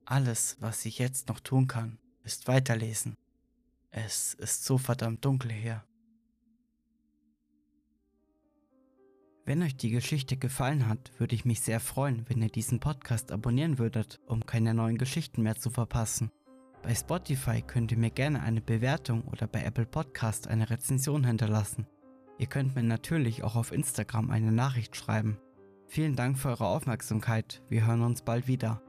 Alles, 0.05 0.57
was 0.59 0.85
ich 0.85 0.99
jetzt 0.99 1.29
noch 1.29 1.39
tun 1.39 1.67
kann, 1.67 1.99
ist 2.23 2.47
weiterlesen. 2.47 3.15
Es 3.91 4.33
ist 4.33 4.65
so 4.65 4.77
verdammt 4.77 5.23
dunkel 5.23 5.51
hier. 5.51 5.83
Wenn 9.47 9.63
euch 9.63 9.77
die 9.77 9.91
Geschichte 9.91 10.35
gefallen 10.35 10.89
hat, 10.89 11.13
würde 11.19 11.33
ich 11.33 11.45
mich 11.45 11.61
sehr 11.61 11.79
freuen, 11.79 12.25
wenn 12.27 12.41
ihr 12.41 12.49
diesen 12.49 12.81
Podcast 12.81 13.31
abonnieren 13.31 13.79
würdet, 13.79 14.19
um 14.27 14.45
keine 14.45 14.73
neuen 14.73 14.97
Geschichten 14.97 15.41
mehr 15.41 15.55
zu 15.55 15.69
verpassen. 15.69 16.31
Bei 16.83 16.93
Spotify 16.93 17.61
könnt 17.61 17.93
ihr 17.93 17.97
mir 17.97 18.09
gerne 18.09 18.41
eine 18.43 18.59
Bewertung 18.59 19.21
oder 19.21 19.47
bei 19.47 19.63
Apple 19.63 19.85
Podcast 19.85 20.49
eine 20.49 20.69
Rezension 20.69 21.23
hinterlassen. 21.23 21.87
Ihr 22.37 22.47
könnt 22.47 22.75
mir 22.75 22.83
natürlich 22.83 23.45
auch 23.45 23.55
auf 23.55 23.71
Instagram 23.71 24.31
eine 24.31 24.51
Nachricht 24.51 24.97
schreiben. 24.97 25.37
Vielen 25.87 26.17
Dank 26.17 26.37
für 26.37 26.49
eure 26.49 26.67
Aufmerksamkeit. 26.67 27.63
Wir 27.69 27.87
hören 27.87 28.01
uns 28.01 28.23
bald 28.23 28.49
wieder. 28.49 28.81